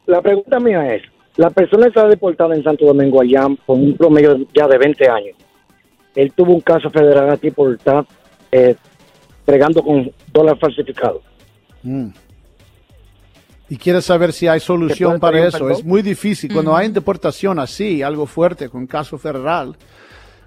la 0.06 0.20
pregunta 0.20 0.58
mía 0.58 0.92
es, 0.92 1.02
la 1.36 1.50
persona 1.50 1.86
está 1.86 2.08
deportada 2.08 2.56
en 2.56 2.64
Santo 2.64 2.84
Domingo 2.84 3.20
allá 3.20 3.46
por 3.64 3.78
un 3.78 3.96
promedio 3.96 4.38
ya 4.54 4.66
de 4.66 4.78
20 4.78 5.08
años. 5.08 5.36
Él 6.16 6.32
tuvo 6.32 6.52
un 6.52 6.60
caso 6.60 6.90
federal 6.90 7.30
aquí 7.30 7.50
por 7.52 7.74
estar 7.74 8.04
eh, 8.50 8.74
fregando 9.46 9.82
con 9.82 10.10
dólar 10.32 10.58
falsificado. 10.58 11.22
Mm. 11.82 12.08
Y 13.72 13.78
quieres 13.78 14.04
saber 14.04 14.34
si 14.34 14.46
hay 14.46 14.60
solución 14.60 15.18
para 15.18 15.46
eso. 15.46 15.70
Es 15.70 15.82
muy 15.82 16.02
difícil. 16.02 16.52
Cuando 16.52 16.76
hay 16.76 16.90
deportación 16.90 17.58
así, 17.58 18.02
algo 18.02 18.26
fuerte, 18.26 18.68
con 18.68 18.86
caso 18.86 19.16
federal, 19.16 19.74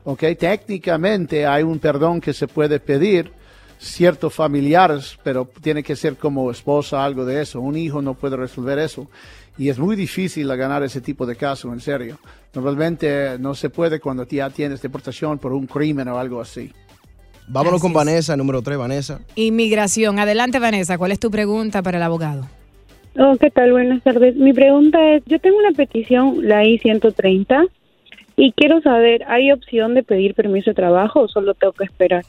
ok, 0.03 0.19
técnicamente 0.37 1.47
hay 1.47 1.63
un 1.63 1.79
perdón 1.79 2.21
que 2.21 2.33
se 2.33 2.47
puede 2.47 2.79
pedir 2.79 3.31
ciertos 3.79 4.31
familiares, 4.31 5.17
pero 5.23 5.49
tiene 5.59 5.81
que 5.81 5.95
ser 5.95 6.17
como 6.17 6.51
esposa, 6.51 7.03
algo 7.03 7.25
de 7.25 7.41
eso. 7.41 7.61
Un 7.61 7.75
hijo 7.75 7.99
no 7.99 8.13
puede 8.13 8.37
resolver 8.37 8.77
eso. 8.77 9.09
Y 9.57 9.69
es 9.69 9.79
muy 9.79 9.95
difícil 9.95 10.47
ganar 10.55 10.83
ese 10.83 11.01
tipo 11.01 11.25
de 11.25 11.35
caso, 11.35 11.73
en 11.73 11.79
serio. 11.79 12.19
Normalmente 12.53 13.39
no 13.39 13.55
se 13.55 13.71
puede 13.71 13.99
cuando 13.99 14.27
ya 14.27 14.51
tienes 14.51 14.83
deportación 14.83 15.39
por 15.39 15.51
un 15.51 15.65
crimen 15.65 16.07
o 16.09 16.19
algo 16.19 16.41
así. 16.41 16.71
Vámonos 17.47 17.81
con 17.81 17.89
es. 17.89 17.95
Vanessa, 17.95 18.37
número 18.37 18.61
3, 18.61 18.77
Vanessa. 18.77 19.19
Inmigración. 19.33 20.19
Adelante, 20.19 20.59
Vanessa. 20.59 20.99
¿Cuál 20.99 21.11
es 21.11 21.19
tu 21.19 21.31
pregunta 21.31 21.81
para 21.81 21.97
el 21.97 22.03
abogado? 22.03 22.47
Oh, 23.17 23.37
¿qué 23.39 23.49
tal? 23.49 23.71
Buenas 23.71 24.03
tardes. 24.03 24.35
Mi 24.35 24.51
pregunta 24.51 25.13
es, 25.13 25.23
yo 25.25 25.39
tengo 25.39 25.57
una 25.57 25.71
petición, 25.71 26.47
la 26.47 26.65
I-130, 26.65 27.69
y 28.35 28.51
quiero 28.51 28.81
saber, 28.81 29.23
¿hay 29.27 29.53
opción 29.53 29.93
de 29.93 30.03
pedir 30.03 30.35
permiso 30.35 30.71
de 30.71 30.75
trabajo 30.75 31.21
o 31.21 31.27
solo 31.29 31.53
tengo 31.53 31.71
que 31.71 31.85
esperar? 31.85 32.25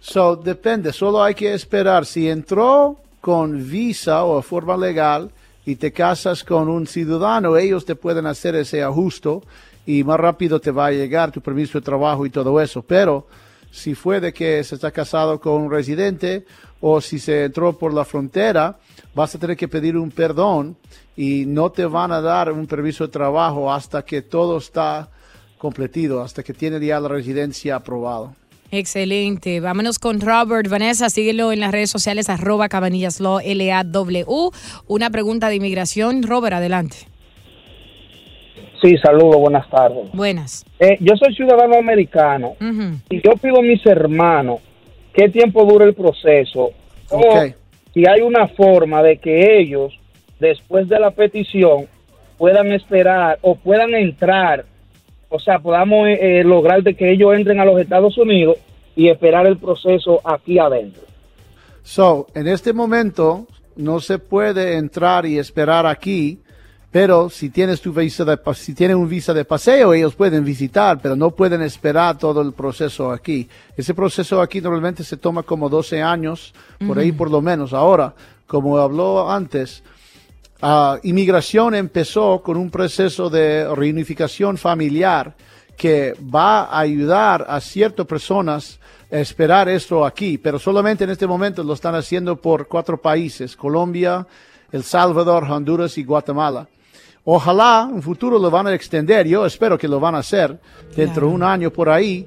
So, 0.00 0.36
depende, 0.36 0.92
solo 0.92 1.22
hay 1.22 1.34
que 1.34 1.54
esperar. 1.54 2.04
Si 2.04 2.28
entró 2.28 2.96
con 3.22 3.66
visa 3.68 4.24
o 4.24 4.42
forma 4.42 4.76
legal 4.76 5.30
y 5.64 5.76
te 5.76 5.90
casas 5.90 6.44
con 6.44 6.68
un 6.68 6.86
ciudadano, 6.86 7.56
ellos 7.56 7.86
te 7.86 7.94
pueden 7.94 8.26
hacer 8.26 8.54
ese 8.56 8.82
ajuste 8.82 9.40
y 9.86 10.04
más 10.04 10.20
rápido 10.20 10.60
te 10.60 10.70
va 10.70 10.86
a 10.86 10.92
llegar 10.92 11.32
tu 11.32 11.40
permiso 11.40 11.78
de 11.78 11.84
trabajo 11.84 12.26
y 12.26 12.30
todo 12.30 12.60
eso. 12.60 12.82
Pero 12.82 13.26
si 13.70 13.94
fue 13.94 14.20
de 14.20 14.34
que 14.34 14.62
se 14.64 14.74
está 14.74 14.90
casado 14.90 15.40
con 15.40 15.62
un 15.62 15.70
residente 15.70 16.44
o 16.80 17.00
si 17.00 17.18
se 17.18 17.44
entró 17.44 17.76
por 17.76 17.92
la 17.92 18.04
frontera, 18.04 18.78
vas 19.14 19.34
a 19.34 19.38
tener 19.38 19.56
que 19.56 19.68
pedir 19.68 19.96
un 19.96 20.10
perdón 20.10 20.76
y 21.16 21.44
no 21.46 21.70
te 21.70 21.84
van 21.84 22.12
a 22.12 22.20
dar 22.20 22.52
un 22.52 22.66
permiso 22.66 23.06
de 23.06 23.12
trabajo 23.12 23.72
hasta 23.72 24.04
que 24.04 24.22
todo 24.22 24.58
está 24.58 25.08
completido, 25.58 26.22
hasta 26.22 26.42
que 26.42 26.54
tiene 26.54 26.84
ya 26.84 27.00
la 27.00 27.08
residencia 27.08 27.76
aprobado. 27.76 28.34
Excelente. 28.70 29.60
Vámonos 29.60 29.98
con 29.98 30.20
Robert. 30.20 30.68
Vanessa, 30.68 31.08
síguelo 31.10 31.52
en 31.52 31.60
las 31.60 31.72
redes 31.72 31.90
sociales, 31.90 32.28
arroba 32.28 32.68
cabanillaslaw, 32.68 33.40
L-A-W. 33.42 34.24
Una 34.86 35.10
pregunta 35.10 35.48
de 35.48 35.56
inmigración. 35.56 36.22
Robert, 36.22 36.54
adelante. 36.54 36.96
Sí, 38.82 38.96
saludos, 38.98 39.36
buenas 39.38 39.68
tardes. 39.70 40.12
Buenas. 40.12 40.64
Eh, 40.78 40.98
yo 41.00 41.16
soy 41.16 41.34
ciudadano 41.34 41.76
americano 41.78 42.54
y 43.10 43.20
yo 43.22 43.32
pido 43.40 43.58
a 43.58 43.62
mis 43.62 43.84
hermanos 43.86 44.60
qué 45.18 45.28
tiempo 45.28 45.64
dura 45.64 45.84
el 45.84 45.94
proceso 45.94 46.70
o 47.10 47.44
si 47.92 48.06
hay 48.06 48.20
una 48.20 48.46
forma 48.46 49.02
de 49.02 49.16
que 49.16 49.58
ellos, 49.58 49.98
después 50.38 50.88
de 50.88 51.00
la 51.00 51.10
petición, 51.10 51.88
puedan 52.36 52.70
esperar 52.70 53.40
o 53.42 53.56
puedan 53.56 53.94
entrar, 53.94 54.64
o 55.28 55.40
sea, 55.40 55.58
podamos 55.58 56.06
eh, 56.06 56.18
eh, 56.20 56.44
lograr 56.44 56.84
de 56.84 56.94
que 56.94 57.10
ellos 57.10 57.34
entren 57.34 57.58
a 57.58 57.64
los 57.64 57.80
Estados 57.80 58.16
Unidos 58.16 58.58
y 58.94 59.08
esperar 59.08 59.48
el 59.48 59.58
proceso 59.58 60.20
aquí 60.22 60.60
adentro. 60.60 61.02
So, 61.82 62.28
en 62.34 62.46
este 62.46 62.72
momento 62.72 63.48
no 63.74 63.98
se 63.98 64.20
puede 64.20 64.76
entrar 64.76 65.26
y 65.26 65.38
esperar 65.38 65.84
aquí, 65.84 66.38
pero 66.90 67.28
si 67.28 67.50
tienes 67.50 67.80
tu 67.80 67.92
visa 67.92 68.24
de 68.24 68.36
pa- 68.38 68.54
si 68.54 68.74
tienen 68.74 68.96
un 68.96 69.08
visa 69.08 69.34
de 69.34 69.44
paseo, 69.44 69.92
ellos 69.92 70.14
pueden 70.14 70.44
visitar, 70.44 70.98
pero 71.02 71.14
no 71.16 71.30
pueden 71.30 71.60
esperar 71.62 72.16
todo 72.18 72.40
el 72.40 72.52
proceso 72.52 73.10
aquí. 73.12 73.48
Ese 73.76 73.92
proceso 73.94 74.40
aquí 74.40 74.60
normalmente 74.60 75.04
se 75.04 75.16
toma 75.18 75.42
como 75.42 75.68
12 75.68 76.00
años, 76.02 76.54
por 76.86 76.98
ahí 76.98 77.12
por 77.12 77.30
lo 77.30 77.40
menos. 77.42 77.72
Ahora, 77.72 78.14
como 78.46 78.78
habló 78.78 79.30
antes, 79.30 79.82
Ah, 80.60 80.98
inmigración 81.04 81.76
empezó 81.76 82.42
con 82.42 82.56
un 82.56 82.68
proceso 82.68 83.30
de 83.30 83.72
reunificación 83.76 84.58
familiar 84.58 85.36
que 85.76 86.14
va 86.34 86.62
a 86.64 86.80
ayudar 86.80 87.46
a 87.48 87.60
ciertas 87.60 88.04
personas 88.06 88.80
a 89.08 89.18
esperar 89.18 89.68
esto 89.68 90.04
aquí, 90.04 90.36
pero 90.36 90.58
solamente 90.58 91.04
en 91.04 91.10
este 91.10 91.28
momento 91.28 91.62
lo 91.62 91.74
están 91.74 91.94
haciendo 91.94 92.34
por 92.34 92.66
cuatro 92.66 93.00
países, 93.00 93.54
Colombia, 93.54 94.26
El 94.72 94.82
Salvador, 94.82 95.44
Honduras 95.44 95.96
y 95.96 96.02
Guatemala. 96.02 96.66
Ojalá 97.30 97.86
en 97.86 97.96
un 97.96 98.02
futuro 98.02 98.38
lo 98.38 98.50
van 98.50 98.68
a 98.68 98.74
extender, 98.74 99.28
yo 99.28 99.44
espero 99.44 99.76
que 99.76 99.86
lo 99.86 100.00
van 100.00 100.14
a 100.14 100.20
hacer 100.20 100.58
dentro 100.96 101.26
de 101.28 101.34
un 101.34 101.42
año 101.42 101.70
por 101.70 101.90
ahí 101.90 102.26